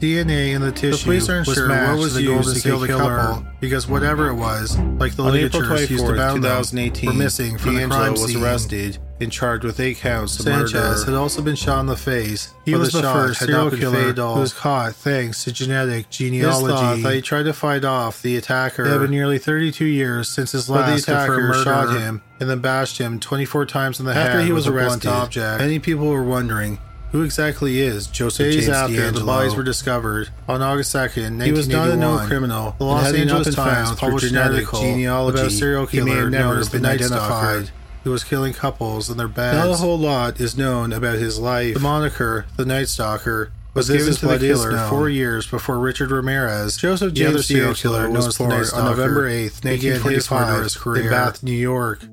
DNA 0.00 0.54
in 0.54 0.60
the 0.60 0.72
tissue 0.72 1.04
police 1.04 1.28
aren't 1.28 1.46
was 1.46 1.56
sure 1.56 1.68
what 1.68 1.98
was 1.98 2.12
to 2.12 2.18
the 2.18 2.22
used 2.24 2.56
to 2.56 2.62
kill 2.62 2.78
the 2.80 2.86
Killer 2.86 3.16
couple. 3.16 3.46
because 3.60 3.86
mm. 3.86 3.90
whatever 3.90 4.28
it 4.28 4.34
was, 4.34 4.78
like 4.98 5.16
the 5.16 5.22
On 5.22 5.34
April 5.34 5.62
ligatures 5.62 5.90
used 5.90 6.04
to 6.04 6.12
24th, 6.12 6.16
bound 6.16 6.44
them, 6.44 6.50
2018, 6.62 7.06
were 7.08 7.14
missing 7.14 7.58
from 7.58 7.74
the 7.74 7.80
DeAngelo 7.80 7.88
crime 7.88 8.12
was 8.12 8.26
scene. 8.26 8.42
arrested 8.42 8.98
and 9.18 9.32
charged 9.32 9.64
with 9.64 9.80
eight 9.80 9.96
counts 9.96 10.38
of 10.38 10.44
Sanchez 10.44 10.74
murder. 10.74 11.04
had 11.06 11.14
also 11.14 11.40
been 11.40 11.56
shot 11.56 11.80
in 11.80 11.86
the 11.86 11.96
face. 11.96 12.52
He 12.66 12.74
was 12.74 12.92
the 12.92 13.00
shot 13.00 13.14
first 13.14 13.40
serial 13.40 13.70
killer 13.70 14.08
fatal. 14.12 14.34
who 14.34 14.40
was 14.40 14.52
caught 14.52 14.94
thanks 14.94 15.44
to 15.44 15.52
genetic 15.52 16.06
His 16.08 16.16
genealogy. 16.18 16.74
thought 16.74 17.02
that 17.02 17.14
he 17.14 17.22
tried 17.22 17.44
to 17.44 17.54
fight 17.54 17.84
off 17.84 18.20
the 18.20 18.36
attacker. 18.36 18.84
It 18.84 18.90
had 18.90 19.00
been 19.00 19.10
nearly 19.10 19.38
32 19.38 19.86
years 19.86 20.28
since 20.28 20.52
his 20.52 20.68
But 20.68 20.84
the 20.84 20.92
last 20.92 21.04
attacker 21.04 21.54
shot 21.64 21.96
him 21.98 22.20
and 22.40 22.50
then 22.50 22.58
bashed 22.60 22.98
him 22.98 23.18
24 23.18 23.64
times 23.64 23.98
in 24.00 24.04
the 24.04 24.12
head 24.12 24.26
After 24.26 24.42
he 24.42 24.52
was 24.52 24.66
with 24.66 24.76
arrested, 24.76 25.08
object. 25.08 25.60
Many 25.60 25.78
people 25.78 26.08
were 26.08 26.22
wondering 26.24 26.78
who 27.12 27.22
exactly 27.22 27.80
is 27.80 28.06
Joseph 28.06 28.46
Days 28.46 28.54
James 28.66 28.68
after 28.68 29.10
the 29.10 29.20
DeAngelo. 29.20 29.26
bodies 29.26 29.54
were 29.54 29.62
discovered 29.62 30.28
on 30.48 30.62
August 30.62 30.94
2nd, 30.94 31.38
1981. 31.38 31.46
He 31.46 31.52
was 31.52 31.68
not 31.68 31.90
a 31.90 31.96
known 31.96 32.26
criminal, 32.26 32.74
The 32.78 32.84
Los 32.84 33.06
had 33.06 33.14
he 33.14 33.24
not 33.24 33.36
Angeles 33.38 33.54
Times 33.54 33.92
published 33.98 34.32
an 34.32 34.38
article 34.38 34.80
genealogy, 34.80 35.38
about 35.38 35.48
a 35.48 35.50
serial 35.50 35.86
killer 35.86 36.30
known 36.30 36.58
as 36.58 36.70
the 36.70 36.76
been 36.76 36.82
Night 36.82 36.94
identified. 37.00 37.66
Stalker 37.66 37.72
who 38.06 38.12
was 38.12 38.22
killing 38.22 38.52
couples 38.52 39.10
in 39.10 39.16
their 39.16 39.26
beds. 39.26 39.56
Not 39.56 39.68
a 39.68 39.76
whole 39.78 39.98
lot 39.98 40.38
is 40.40 40.56
known 40.56 40.92
about 40.92 41.18
his 41.18 41.40
life. 41.40 41.74
The 41.74 41.80
moniker, 41.80 42.46
the 42.56 42.64
Night 42.64 42.86
Stalker, 42.86 43.50
was 43.74 43.90
given 43.90 44.14
to 44.14 44.26
the 44.28 44.38
killer 44.38 44.70
known. 44.70 44.90
four 44.90 45.08
years 45.08 45.44
before 45.44 45.80
Richard 45.80 46.12
Ramirez, 46.12 46.76
Joseph 46.76 47.14
the 47.14 47.26
other 47.26 47.42
serial 47.42 47.74
killer, 47.74 48.08
was 48.08 48.28
as 48.28 48.36
the 48.36 48.44
born 48.44 48.64
on 48.74 48.84
November 48.84 49.28
8th, 49.28 49.60
began 49.60 49.94
his 49.94 50.30
1945 50.30 50.46
murderous 50.48 50.76
career 50.76 51.02
in 51.02 51.10
Bath, 51.10 51.42
New 51.42 51.50
York. 51.50 52.06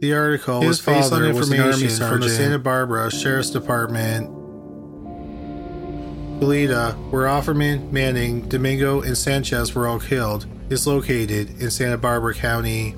The 0.00 0.12
article 0.12 0.60
His 0.60 0.68
was 0.68 0.82
based 0.82 1.12
on 1.12 1.20
father 1.20 1.34
was 1.34 1.50
an 1.50 1.58
army 1.58 1.72
information 1.72 2.08
from 2.08 2.20
the. 2.20 2.28
Santa 2.28 2.58
Barbara 2.58 3.10
Sheriff's 3.10 3.50
Department. 3.50 4.30
Goleta, 6.38 6.94
where 7.10 7.26
Offerman, 7.26 7.90
Manning, 7.90 8.46
Domingo, 8.46 9.00
and 9.00 9.16
Sanchez 9.16 9.74
were 9.74 9.88
all 9.88 9.98
killed, 9.98 10.44
is 10.68 10.86
located 10.86 11.62
in 11.62 11.70
Santa 11.70 11.96
Barbara 11.96 12.34
County. 12.34 12.94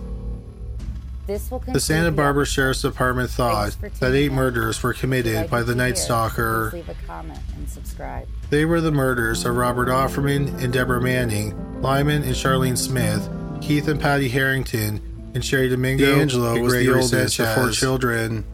This 1.28 1.50
will 1.50 1.60
The 1.60 1.78
Santa 1.78 2.10
Barbara 2.10 2.46
Sheriff's 2.46 2.82
Department 2.82 3.30
thought 3.30 3.76
that 4.00 4.14
eight 4.14 4.32
murders 4.32 4.82
were 4.82 4.94
committed 4.94 5.36
like 5.36 5.50
by 5.50 5.62
the 5.62 5.74
Night 5.74 5.98
Stalker. 5.98 6.70
Leave 6.72 6.88
a 6.88 6.94
comment 7.06 7.38
and 7.54 7.68
subscribe. 7.68 8.26
They 8.50 8.64
were 8.64 8.80
the 8.80 8.90
murders 8.90 9.44
of 9.44 9.54
Robert 9.54 9.88
Offerman 9.88 10.60
and 10.60 10.72
Deborah 10.72 11.02
Manning, 11.02 11.80
Lyman 11.80 12.22
and 12.22 12.32
Charlene 12.32 12.78
Smith, 12.78 13.28
Keith 13.60 13.86
and 13.86 14.00
Patty 14.00 14.28
Harrington, 14.30 15.00
and 15.34 15.42
Cheri 15.42 15.68
Domingo 15.68 16.04
DeAngelo 16.04 16.62
was 16.62 16.72
the 16.74 16.92
oldest 16.94 17.38
of 17.38 17.54
four 17.54 17.70
children. 17.70 18.44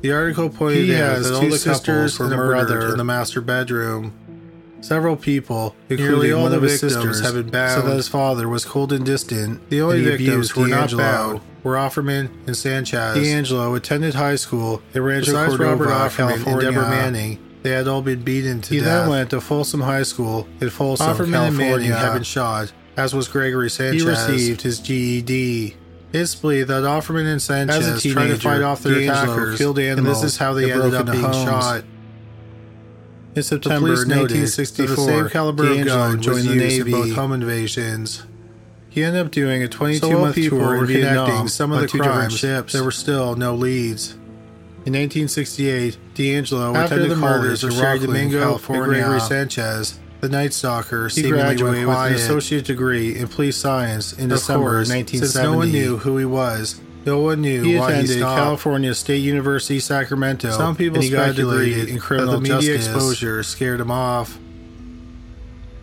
The 0.00 0.12
article 0.12 0.48
pointed 0.48 0.84
He 0.86 0.94
out 0.96 1.22
that 1.22 1.34
all 1.34 1.40
two 1.40 1.50
the 1.50 1.58
sisters 1.58 2.18
were 2.18 2.26
and 2.26 2.34
a 2.34 2.36
murdered 2.36 2.66
brother. 2.68 2.92
in 2.92 2.98
the 2.98 3.04
master 3.04 3.40
bedroom. 3.40 4.12
Several 4.80 5.16
people, 5.16 5.74
including 5.88 6.32
all 6.34 6.44
one 6.44 6.54
of 6.54 6.62
his 6.62 6.78
sisters, 6.78 7.20
have 7.22 7.34
been 7.34 7.50
so 7.50 7.82
that 7.82 7.96
his 7.96 8.06
father 8.06 8.48
was 8.48 8.64
cold 8.64 8.92
and 8.92 9.04
distant. 9.04 9.68
The 9.70 9.80
only 9.82 9.96
And 9.98 10.04
he 10.06 10.26
victims 10.26 10.50
who 10.52 10.60
were 10.62 10.68
not 10.68 10.90
DeAngelo. 10.90 10.98
bound 10.98 11.40
were 11.64 11.74
Offerman 11.74 12.28
and 12.46 12.56
Sanchez. 12.56 13.16
DeAngelo 13.18 13.76
attended 13.76 14.14
high 14.14 14.36
school 14.36 14.80
in 14.94 15.02
Rancho 15.02 15.32
Besides 15.32 15.56
Cordova, 15.56 15.84
Robert 15.84 15.88
Offerman 16.12 16.16
California. 16.28 16.66
and 16.68 16.76
Deborah 16.76 16.88
Manning. 16.90 17.38
They 17.64 17.70
had 17.70 17.88
all 17.88 18.02
been 18.02 18.22
beaten 18.22 18.60
to 18.60 18.70
He 18.74 18.78
death. 18.78 18.86
then 18.86 19.00
then 19.00 19.08
went 19.10 19.30
to 19.30 19.40
Folsom 19.40 19.80
High 19.80 20.04
School 20.04 20.46
in 20.60 20.70
Folsom, 20.70 21.08
Offerman 21.08 21.22
and 21.24 21.32
California. 21.32 21.68
Manning 21.76 21.90
had 21.90 22.12
been 22.14 22.22
shot, 22.22 22.72
as 22.98 23.14
was 23.14 23.28
Gregory 23.28 23.70
Sanchez. 23.70 24.02
He 24.02 24.08
received 24.08 24.62
his 24.62 24.80
GED. 24.80 25.76
It's 26.12 26.34
believed 26.34 26.68
that 26.68 26.82
Offerman 26.82 27.30
and 27.30 27.40
Sanchez 27.40 27.86
As 27.86 28.04
a 28.04 28.12
tried 28.12 28.28
to 28.28 28.36
fight 28.36 28.62
off 28.62 28.82
their 28.82 28.94
DeAngelo 28.94 29.22
attackers, 29.22 29.58
killed 29.58 29.78
and 29.78 30.04
this 30.06 30.22
is 30.22 30.38
how 30.38 30.54
they 30.54 30.72
ended 30.72 30.94
up 30.94 31.06
being 31.06 31.22
homes. 31.22 31.36
shot. 31.36 31.84
In 33.34 33.42
September 33.42 33.94
police 33.94 34.06
1964, 34.06 34.86
that 34.86 34.96
the 34.96 35.06
same 35.06 35.28
caliber 35.28 35.64
of 35.64 35.76
DeAngelo 35.76 35.86
gun 35.86 36.22
joined 36.22 36.48
the 36.48 36.54
used 36.54 36.78
in 36.78 36.86
Navy 36.86 36.90
both 36.90 37.12
home 37.14 37.32
invasions. 37.32 38.24
He 38.88 39.04
ended 39.04 39.26
up 39.26 39.30
doing 39.30 39.62
a 39.62 39.68
22-month 39.68 40.20
while 40.20 40.32
people 40.32 40.58
tour 40.58 40.76
in 40.78 40.86
Vietnam 40.86 41.26
connecting 41.26 41.48
some 41.48 41.72
of 41.72 41.82
the 41.82 41.86
two 41.86 41.98
crimes. 41.98 42.36
ships. 42.36 42.72
There 42.72 42.82
were 42.82 42.90
still 42.90 43.36
no 43.36 43.54
leads. 43.54 44.14
In 44.86 44.94
1968, 44.94 45.98
DeAngelo 46.14 46.74
After 46.74 46.94
attended 46.94 47.10
the 47.10 47.16
murders 47.16 47.60
college 47.60 47.74
of 47.74 47.78
of 47.78 47.84
Cheri 47.84 47.98
Domingo 48.00 48.40
California, 48.40 48.82
and 48.82 48.92
Gregory 48.92 49.20
Sanchez. 49.20 50.00
The 50.20 50.28
Night 50.28 50.52
Stalker 50.52 51.04
He 51.08 51.22
seemingly 51.22 51.38
graduated 51.38 51.86
with 51.86 51.96
an 51.96 52.14
associate 52.14 52.64
degree 52.64 53.16
in 53.16 53.28
police 53.28 53.56
science 53.56 54.12
in 54.12 54.24
Of 54.24 54.38
December 54.38 54.70
course, 54.70 54.88
1970. 54.90 55.18
since 55.26 55.34
no 55.36 55.56
one 55.56 55.70
knew 55.70 55.96
who 55.98 56.16
he 56.16 56.24
was. 56.24 56.80
No 57.06 57.20
one 57.20 57.40
knew 57.40 57.62
He 57.62 57.76
why 57.78 57.92
he 57.92 57.98
attended 58.00 58.18
stopped. 58.18 58.38
California 58.38 58.94
State 58.94 59.18
University, 59.18 59.78
Sacramento. 59.78 60.50
Some 60.50 60.74
people 60.74 61.00
he 61.00 61.08
speculated 61.08 61.88
in 61.88 61.98
criminal 62.00 62.32
that 62.32 62.36
the 62.48 62.54
media 62.54 62.76
justice. 62.76 62.86
exposure 62.94 63.42
scared 63.44 63.80
him 63.80 63.90
off. 63.92 64.36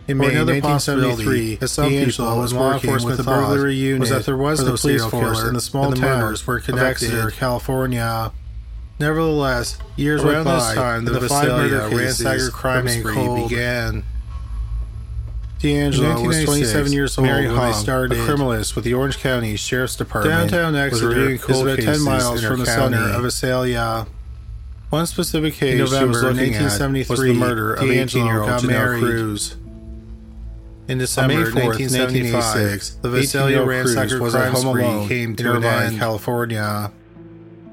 In 0.06 0.18
Or 0.18 0.20
May 0.28 0.34
another 0.34 0.52
1973, 0.52 1.56
possibility, 1.56 1.58
as 1.62 1.72
some 1.72 1.90
DeAngelo 1.90 2.38
was 2.38 2.54
working 2.54 2.92
with 3.04 3.16
the 3.16 3.24
burglary 3.24 3.74
unit 3.74 4.00
was 4.00 4.10
that 4.10 4.24
there 4.24 4.36
was 4.36 4.60
no 4.60 4.72
the 4.72 4.78
police 4.78 5.04
force 5.04 5.42
in 5.42 5.54
the 5.54 5.60
small 5.60 5.84
and 5.86 5.96
the 5.96 6.00
town 6.00 6.20
murders 6.20 6.46
were 6.46 6.60
connected, 6.60 7.06
Exeter, 7.06 7.30
California. 7.32 8.30
Nevertheless, 9.00 9.78
years 9.96 10.22
Around 10.22 10.34
went 10.34 10.44
by, 10.44 10.54
this 10.68 10.74
time, 10.74 10.98
and 10.98 11.08
the 11.08 11.18
the 11.20 11.28
five 11.28 11.48
murder 11.48 11.88
cases 11.90 12.24
ransacker 12.24 12.52
crime 12.52 12.86
spree 12.88 13.42
began. 13.48 14.04
DeAngelo 15.60 16.20
In 16.20 16.26
was 16.26 16.44
27 16.44 16.92
years 16.92 17.16
old 17.16 17.26
Mary 17.26 17.46
when 17.46 17.54
they 17.56 17.60
Hong, 17.60 17.72
started. 17.74 18.18
a 18.18 18.20
criminalist 18.26 18.74
with 18.76 18.84
the 18.84 18.92
Orange 18.94 19.18
County 19.18 19.56
Sheriff's 19.56 19.96
Department. 19.96 20.50
Downtown 20.50 20.76
Exeter 20.76 21.30
is 21.30 21.60
about 21.60 21.78
10 21.78 22.02
miles 22.02 22.44
from 22.44 22.58
the 22.60 22.66
county 22.66 22.96
center 22.96 23.14
of 23.16 23.22
Visalia. 23.22 24.06
One 24.90 25.06
specific 25.06 25.54
case 25.54 25.72
In 25.72 25.78
November 25.78 26.20
she 26.20 26.26
was 26.26 26.36
looking 26.38 26.54
at 26.54 26.62
1973 26.62 27.08
was 27.10 27.20
the 27.20 27.32
murder 27.34 27.74
of 27.74 27.80
DeAngelo 27.80 28.04
18-year-old 28.04 28.48
got 28.48 28.62
Janelle. 28.62 28.98
Cruz. 29.00 29.56
In 30.88 30.98
December 30.98 31.34
On 31.34 31.40
May 31.40 31.46
4th, 31.46 31.80
1976, 31.80 32.90
the 33.02 33.08
1985, 33.08 33.10
Visalia 33.10 33.56
18-year-old 33.58 33.68
Cruz 33.86 33.96
ransacker 33.96 34.20
was 34.20 34.34
at 34.36 34.52
home 34.52 34.60
spree 34.70 34.84
alone 34.84 35.08
came 35.08 35.36
to 35.36 35.50
an 35.50 35.56
Irvine. 35.56 35.98
California. 35.98 36.92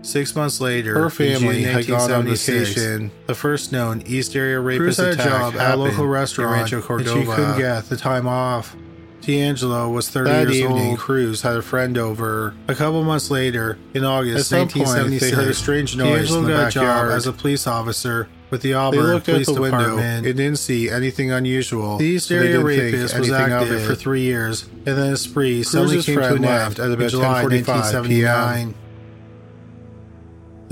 Six 0.03 0.35
months 0.35 0.59
later, 0.59 0.93
Her 0.93 1.09
family 1.09 1.63
had 1.63 1.87
gone 1.87 2.11
on 2.11 2.25
1976, 2.25 2.75
vacation. 2.75 3.11
The 3.25 3.35
first 3.35 3.71
known 3.71 4.03
East 4.05 4.35
Area 4.35 4.59
Cruz 4.61 4.79
rapist 4.79 4.99
a 4.99 5.11
attack 5.11 5.25
job 5.25 5.55
at 5.55 5.75
a 5.75 5.77
local 5.77 6.03
in 6.03 6.09
restaurant 6.09 6.51
Rancho 6.71 6.95
and 6.97 7.07
she 7.07 7.23
couldn't 7.23 7.57
get 7.57 7.89
the 7.89 7.97
time 7.97 8.27
off. 8.27 8.75
DeAngelo 9.21 9.91
was 9.93 10.09
30 10.09 10.29
That 10.29 10.41
years 10.47 10.59
evening, 10.59 10.89
old. 10.91 10.99
Cruz 10.99 11.41
had 11.41 11.55
a 11.55 11.61
friend 11.61 11.97
over. 11.97 12.53
A 12.67 12.75
couple 12.75 13.01
months 13.05 13.31
later, 13.31 13.77
in 13.93 14.03
August 14.03 14.51
At 14.51 14.57
some 14.57 14.67
point, 14.67 14.87
1976, 14.87 15.31
they 15.31 15.37
heard 15.37 15.49
a 15.49 15.53
strange 15.53 15.95
noise 15.95 16.29
DeAngelo 16.29 16.37
in 16.39 16.43
the 16.43 16.49
got 16.49 16.67
a 16.67 16.71
job 16.71 16.83
backyard. 16.83 17.11
as 17.13 17.27
a 17.27 17.31
police 17.31 17.65
officer 17.65 18.27
with 18.49 18.61
the 18.61 18.73
Auburn 18.73 18.99
They 18.99 19.13
looked 19.13 19.29
out 19.29 19.33
Police 19.33 19.47
the 19.47 19.61
window 19.61 19.77
Department 19.77 20.27
and 20.27 20.35
didn't 20.37 20.59
see 20.59 20.89
anything 20.89 21.31
unusual. 21.31 21.97
The 21.97 22.05
East 22.05 22.29
area 22.31 22.59
rapist 22.59 23.17
was 23.17 23.31
active 23.31 23.81
for 23.83 23.95
three 23.95 24.21
years, 24.23 24.63
and 24.85 24.97
then 24.97 25.13
a 25.13 25.17
spree 25.17 25.63
suddenly 25.63 26.03
came 26.03 26.19
to 26.19 26.33
an 26.35 26.43
end 26.43 26.79
at 26.79 26.91
about 26.91 27.01
in 27.01 27.09
July 27.09 27.43
10:45 27.43 27.47
1979. 27.47 28.75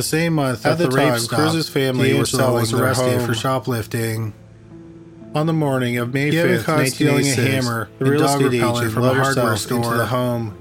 The 0.01 0.07
same 0.07 0.33
month 0.33 0.65
At 0.65 0.79
that 0.79 0.83
the 0.85 0.89
the 0.89 0.97
time, 0.97 1.19
stopped, 1.19 1.41
Cruz's 1.43 1.69
family 1.69 2.15
was 2.15 2.31
DeAngelo 2.31 2.53
was 2.53 2.73
arrested 2.73 3.19
home. 3.19 3.27
for 3.27 3.35
shoplifting. 3.35 4.33
On 5.35 5.45
the 5.45 5.53
morning 5.53 5.99
of 5.99 6.11
May 6.11 6.31
He 6.31 6.37
had 6.37 6.47
5th, 6.47 6.63
caught 6.63 6.87
stealing 6.87 7.27
a 7.27 7.35
hammer 7.35 7.87
the 7.99 8.05
real 8.05 8.21
dog 8.21 8.41
estate 8.41 8.63
agent 8.63 8.91
from 8.93 9.03
a 9.03 9.13
hardware 9.13 9.55
store. 9.57 9.77
into 9.77 9.89
the 9.95 10.07
home. 10.07 10.57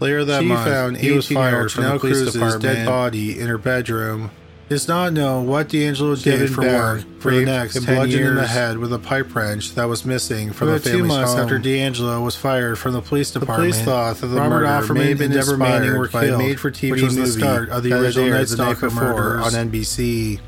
Later 0.00 0.22
that 0.26 0.42
She 0.42 0.48
month, 0.48 0.68
found 0.68 0.96
he 0.98 1.12
was 1.12 1.28
fired 1.28 1.72
from 1.72 1.84
the 1.84 1.98
police 1.98 2.16
Cruz's 2.18 2.32
department. 2.34 2.62
dead 2.62 2.86
body 2.86 3.40
in 3.40 3.46
her 3.46 3.56
bedroom. 3.56 4.30
It's 4.70 4.88
not 4.88 5.12
known 5.12 5.46
what 5.46 5.68
DeAngelo 5.68 6.22
did 6.22 6.50
for 6.50 6.62
work 6.62 7.04
for 7.20 7.30
the 7.30 7.44
next 7.44 7.76
and 7.76 7.84
10 7.84 7.94
bludgeoned 7.96 8.18
years. 8.18 8.30
in 8.30 8.36
the 8.36 8.46
head 8.46 8.78
with 8.78 8.94
a 8.94 8.98
pipe 8.98 9.34
wrench 9.34 9.74
that 9.74 9.84
was 9.84 10.06
missing 10.06 10.52
from 10.52 10.68
About 10.68 10.82
the 10.82 10.90
two 10.90 11.04
months 11.04 11.32
home. 11.32 11.40
after 11.42 11.58
DeAngelo 11.58 12.24
was 12.24 12.34
fired 12.34 12.78
from 12.78 12.94
the 12.94 13.02
police 13.02 13.30
department, 13.30 13.72
The 13.74 13.74
police 13.74 13.84
thought 13.84 14.16
that 14.18 14.26
the 14.28 14.36
Robert 14.36 14.60
murder 14.60 14.66
Offerman 14.66 14.94
may 14.96 15.08
have 15.10 15.18
been 15.18 15.32
Deborah 15.32 15.58
Manning 15.58 15.88
inspired 15.90 15.98
were 15.98 16.08
by 16.08 16.24
a 16.24 16.38
made-for-TV 16.38 16.90
which 16.92 17.02
was 17.02 17.16
the 17.16 17.26
start 17.26 17.68
of 17.68 17.82
the 17.82 17.92
original 17.92 18.30
Night 18.30 18.48
Stalker 18.48 18.90
murder 18.90 19.40
on 19.42 19.52
NBC. 19.52 20.40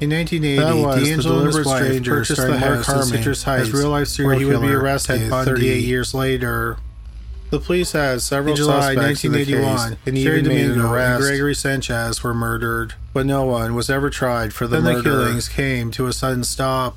In 0.00 0.10
1980, 0.10 0.56
That 0.56 0.74
DeAngelo 0.74 1.38
and 1.38 1.46
his 1.46 1.66
wife 1.66 2.04
purchased 2.04 2.46
the 2.46 2.58
house 2.58 2.76
in 2.88 2.94
Harmon 2.94 3.06
Citrus 3.08 3.42
Heights, 3.42 3.70
real-life 3.70 4.08
serial 4.08 4.28
where 4.30 4.38
he 4.38 4.44
would 4.44 4.60
be 4.60 4.72
arrested 4.72 5.30
38 5.30 5.82
years 5.82 6.12
later. 6.14 6.76
The 7.50 7.58
police 7.58 7.92
had 7.92 8.20
several 8.20 8.50
In 8.52 8.56
July 8.56 8.94
suspects 8.94 9.24
in 9.24 9.32
the 9.32 9.38
1981, 9.38 9.88
case, 9.88 9.98
and 10.06 10.16
Cheri 10.16 10.38
even 10.40 10.48
made 10.52 10.60
an 10.64 10.68
Domingo 10.70 10.92
arrest. 10.92 11.14
and 11.14 11.22
Gregory 11.22 11.54
Sanchez 11.54 12.22
were 12.22 12.34
murdered, 12.34 12.94
but 13.14 13.24
no 13.24 13.44
one 13.44 13.74
was 13.74 13.88
ever 13.88 14.10
tried 14.10 14.52
for 14.52 14.66
the 14.66 14.80
Then 14.80 14.96
the 14.96 15.02
killings 15.02 15.48
came 15.48 15.90
to 15.92 16.06
a 16.06 16.12
sudden 16.12 16.44
stop. 16.44 16.96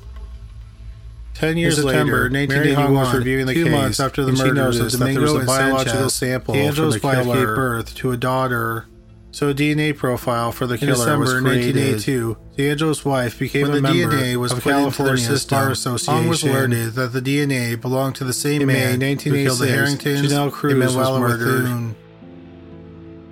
Ten 1.34 1.56
years 1.56 1.76
September 1.76 2.28
later, 2.28 2.48
Mary 2.48 2.74
Hong 2.74 2.94
was 2.94 3.14
reviewing 3.14 3.46
the 3.46 3.54
two 3.54 3.64
case 3.64 3.72
months 3.72 4.00
after 4.00 4.22
the 4.22 4.28
and 4.28 4.36
she 4.36 4.44
murder, 4.44 4.54
noticed 4.54 4.78
noticed 4.80 4.98
that 4.98 5.04
there 5.06 5.20
was 5.20 5.32
Domingo 5.32 5.42
a 5.42 5.46
biological 5.46 5.94
Sanchez, 6.10 6.14
sample 6.14 6.54
DeAngelo's 6.54 6.76
from 6.76 6.90
the 6.90 7.00
wife 7.02 7.26
gave 7.26 7.34
gave 7.34 7.46
birth 7.46 7.94
to 7.94 8.12
a 8.12 8.16
daughter. 8.18 8.86
So 9.34 9.48
a 9.48 9.54
DNA 9.54 9.96
profile 9.96 10.52
for 10.52 10.66
the 10.66 10.74
In 10.74 10.80
killer 10.80 10.92
December 10.92 11.20
was 11.20 11.40
created. 11.40 11.74
1982, 11.74 12.36
DeAngelo's 12.58 13.04
wife 13.04 13.38
became 13.38 13.62
When 13.62 13.70
a 13.70 13.74
the 13.76 13.80
member 13.80 14.16
DNA 14.16 14.36
was 14.36 14.52
of 14.52 14.62
California's 14.62 15.26
system, 15.26 15.56
Bar 15.58 15.70
Association. 15.70 16.28
was 16.28 16.42
alerted 16.44 16.92
that 16.94 17.12
the 17.14 17.20
DNA 17.22 17.80
belonged 17.80 18.14
to 18.16 18.24
the 18.24 18.34
same 18.34 18.60
In 18.60 18.66
May 18.66 18.74
man 18.74 19.00
who 19.00 19.16
killed 19.16 19.58
the 19.58 19.66
1986, 19.66 19.70
Harringtons 19.70 20.32
Janelle 20.32 20.52
Cruz 20.52 20.72
and 20.74 20.82
was 20.82 20.94
Manuela 20.94 21.20
murdered. 21.20 21.62
Bethune. 21.62 21.96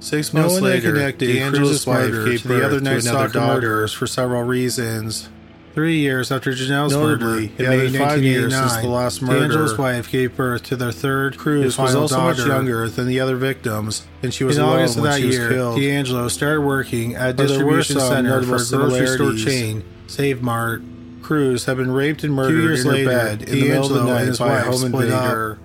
Six 0.00 0.32
No 0.32 0.40
months 0.40 0.54
had 0.54 0.62
later, 0.62 1.12
Cruz's 1.52 1.86
wife 1.86 2.10
gave 2.24 2.44
birth 2.44 2.62
other 2.64 2.80
to 2.80 2.90
another 2.96 3.28
daughter. 3.28 3.86
for 3.88 4.06
several 4.06 4.42
reasons. 4.44 5.28
Three 5.74 5.98
years 6.00 6.32
after 6.32 6.50
Janelle's 6.50 6.92
Notably, 6.92 7.48
murder, 7.48 7.72
it 7.72 7.86
in 7.86 7.92
May 7.92 7.98
five 7.98 8.22
years 8.24 8.52
1989, 8.52 8.68
since 8.68 8.82
the 8.82 8.88
last 8.88 9.22
murder. 9.22 9.54
DeAngelo's 9.54 9.78
wife 9.78 10.10
gave 10.10 10.36
birth 10.36 10.64
to 10.64 10.76
their 10.76 10.90
third 10.90 11.38
Cruz 11.38 11.78
was 11.78 11.94
also 11.94 12.00
also 12.00 12.20
much 12.20 12.38
younger 12.44 12.88
than 12.88 13.06
the 13.06 13.20
other 13.20 13.36
victims, 13.36 14.06
and 14.22 14.34
she 14.34 14.42
was 14.42 14.56
In 14.56 14.64
in 14.64 14.68
August 14.68 14.96
of 14.96 15.04
that 15.04 15.20
year. 15.20 15.50
DeAngelo 15.52 16.28
started 16.28 16.62
working 16.62 17.14
at 17.14 17.30
a 17.30 17.34
But 17.34 17.48
there 17.48 17.64
were 17.64 17.76
distribution 17.76 17.98
uh, 17.98 18.08
center 18.08 18.42
for 18.42 18.56
a 18.56 18.88
grocery 18.88 19.06
store 19.06 19.34
chain, 19.34 19.84
Save 20.08 20.42
Mart. 20.42 20.82
Cruz 21.22 21.66
had 21.66 21.76
been 21.76 21.92
raped 21.92 22.24
and 22.24 22.34
murdered 22.34 22.60
years 22.60 22.80
in 22.80 22.86
her 22.86 22.92
later, 22.96 23.10
bed 23.10 23.42
in 23.42 23.60
the 23.60 23.68
middle 23.68 23.84
of 23.84 23.90
the 23.92 24.00
DeAngelo 24.00 24.06
night 24.06 24.26
his 24.26 24.38
by 24.40 24.46
a 24.46 24.50
wife 24.56 24.64
home 24.64 24.74
split 24.74 25.04
invader. 25.04 25.52
up. 25.52 25.58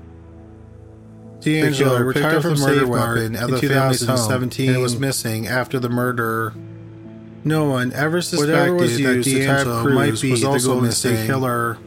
DeAngelo 1.44 2.06
retired 2.06 2.42
from 2.44 2.60
murder 2.60 2.88
weapon 2.88 3.36
at 3.36 3.48
the 3.50 3.56
the 3.56 3.68
family's 3.68 4.06
family's 4.06 4.28
home 4.28 4.42
home 4.42 4.70
and 4.70 4.82
was 4.82 5.00
missing 5.00 5.48
after 5.48 5.80
the 5.80 5.90
murder. 5.90 6.54
No 7.46 7.66
one 7.66 7.94
ever 7.94 8.24
suspected 8.24 8.74
was 8.74 8.98
that 8.98 9.14
used 9.14 9.30
DeAngelo 9.30 9.94
might 9.94 10.20
be 10.20 10.32
was 10.32 10.42
the 10.42 10.48
also 10.48 10.74
Golden 10.74 10.92
State 10.92 11.28
Killer. 11.28 11.78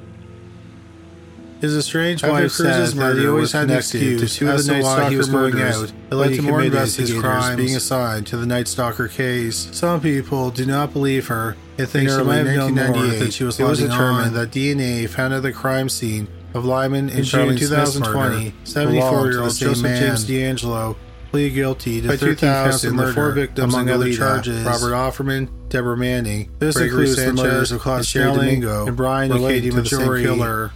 His 1.60 1.76
estranged 1.76 2.22
After 2.22 2.32
wife 2.32 2.52
said 2.52 2.86
that 2.92 3.16
he 3.16 3.26
always 3.26 3.50
had 3.50 3.62
an 3.62 3.68
connected 3.70 3.98
to 3.98 4.22
excuse 4.22 4.36
two 4.36 4.48
of 4.48 4.58
the 4.58 4.62
to 4.62 4.72
Night 4.74 4.84
Stalker 4.84 5.10
he 5.10 5.16
was 5.16 5.28
going 5.28 5.60
out. 5.60 5.92
It 6.12 6.14
led 6.14 6.34
to 6.34 6.42
more 6.42 6.62
investigators 6.62 7.56
being 7.56 7.74
assigned 7.74 8.28
to 8.28 8.36
the 8.36 8.46
Night 8.46 8.68
Stalker 8.68 9.08
case. 9.08 9.68
Some 9.72 10.00
people 10.00 10.52
do 10.52 10.64
not 10.64 10.92
believe 10.92 11.26
her 11.26 11.56
and 11.76 11.88
think 11.88 12.08
In 12.08 12.16
she 12.16 12.22
might 12.22 12.36
have 12.36 12.46
known 12.46 12.74
more 12.74 12.84
1998, 12.84 13.18
that 13.18 13.32
she 13.32 13.42
was 13.42 13.58
it 13.58 13.64
was 13.64 13.80
determined 13.80 14.28
on 14.28 14.34
that 14.34 14.52
DNA 14.52 15.08
found 15.08 15.34
at 15.34 15.42
the 15.42 15.52
crime 15.52 15.88
scene 15.88 16.28
of 16.54 16.64
Lyman 16.64 17.08
In 17.08 17.24
June 17.24 17.56
2020, 17.56 18.28
belonged 18.28 18.52
to 18.64 18.72
the 18.72 18.80
74-year-old 18.80 19.52
same 19.52 19.68
Joseph 19.68 19.82
man. 19.82 20.00
James 20.00 20.24
DeAngelo 20.24 20.96
pleaded 21.30 21.54
guilty 21.54 22.00
to 22.00 22.08
By 22.08 22.16
13 22.16 22.36
counts 22.36 22.80
2000, 22.82 22.98
of 22.98 23.06
the 23.06 23.12
four 23.12 23.30
victims 23.32 23.74
among 23.74 23.90
other 23.90 24.12
charges. 24.12 24.64
Robert 24.64 24.92
Offerman, 24.92 25.48
Deborah 25.68 25.96
Manning, 25.96 26.50
This 26.58 26.76
Gregory 26.76 26.88
includes 27.02 27.16
the 27.16 27.22
Sanchez, 27.22 27.42
murders 27.44 27.72
of 27.72 27.80
Claude 27.80 27.98
and 27.98 28.06
Cheri 28.06 28.22
Snelling, 28.32 28.60
Domingo, 28.60 28.86
and 28.86 28.96
Brian 28.96 29.32
Katie 29.32 29.70
to 29.70 29.76
the 29.82 29.86
same 29.86 30.00
Maggiore. 30.00 30.22
killer. 30.22 30.72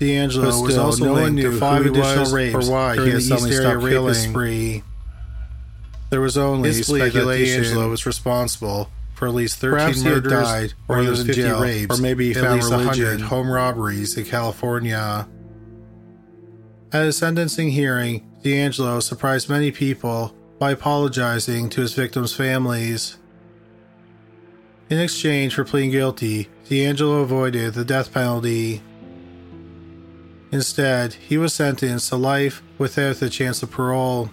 DeAngelo 0.00 0.62
was 0.62 0.76
also 0.76 1.04
no 1.04 1.12
linked 1.14 1.42
to 1.42 1.58
five 1.58 1.86
additional 1.86 2.32
rapes 2.32 2.54
or 2.68 2.70
why 2.72 2.94
he 2.96 3.06
had 3.06 3.16
the 3.18 3.20
suddenly 3.20 3.52
stopped 3.52 3.82
killing. 3.86 4.14
spree. 4.14 4.82
There 6.10 6.20
was 6.20 6.36
only 6.36 6.70
believed 6.70 6.88
that 6.88 7.10
speculation 7.12 7.62
DeAngelo 7.62 7.88
was 7.88 8.04
responsible 8.04 8.90
for 9.14 9.28
at 9.28 9.34
least 9.34 9.58
13 9.58 9.78
Perhaps 9.78 10.02
murders, 10.02 10.32
died, 10.32 10.74
or 10.88 11.00
he 11.00 11.08
was 11.08 11.20
in 11.20 11.26
50 11.28 11.40
jail, 11.42 11.60
rapes, 11.62 11.98
or 11.98 12.02
maybe 12.02 12.32
he 12.32 12.38
at 12.38 12.42
found 12.44 12.56
least 12.56 12.70
100 12.72 13.20
home 13.20 13.48
robberies 13.48 14.16
in 14.16 14.24
California. 14.24 15.28
At 16.92 17.04
his 17.04 17.16
sentencing 17.16 17.70
hearing, 17.70 18.28
DeAngelo 18.42 19.00
surprised 19.00 19.48
many 19.48 19.70
people 19.70 20.34
by 20.58 20.72
apologizing 20.72 21.68
to 21.70 21.80
his 21.80 21.94
victims' 21.94 22.34
families. 22.34 23.18
In 24.90 24.98
exchange 24.98 25.54
for 25.54 25.64
pleading 25.64 25.90
guilty, 25.90 26.48
DeAngelo 26.68 27.22
avoided 27.22 27.74
the 27.74 27.84
death 27.84 28.12
penalty. 28.12 28.82
Instead, 30.50 31.14
he 31.14 31.38
was 31.38 31.54
sentenced 31.54 32.08
to 32.08 32.16
life 32.16 32.62
without 32.78 33.16
the 33.16 33.30
chance 33.30 33.62
of 33.62 33.70
parole. 33.70 34.30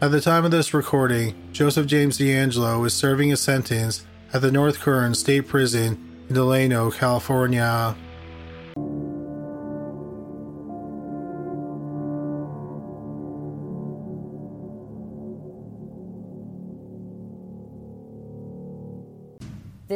At 0.00 0.10
the 0.10 0.20
time 0.20 0.44
of 0.44 0.50
this 0.50 0.72
recording, 0.72 1.34
Joseph 1.52 1.86
James 1.86 2.18
DeAngelo 2.18 2.84
is 2.86 2.94
serving 2.94 3.30
his 3.30 3.40
sentence 3.40 4.06
at 4.32 4.42
the 4.42 4.52
North 4.52 4.80
Kern 4.80 5.14
State 5.14 5.46
Prison 5.48 6.24
in 6.28 6.34
Delano, 6.34 6.90
California. 6.90 7.94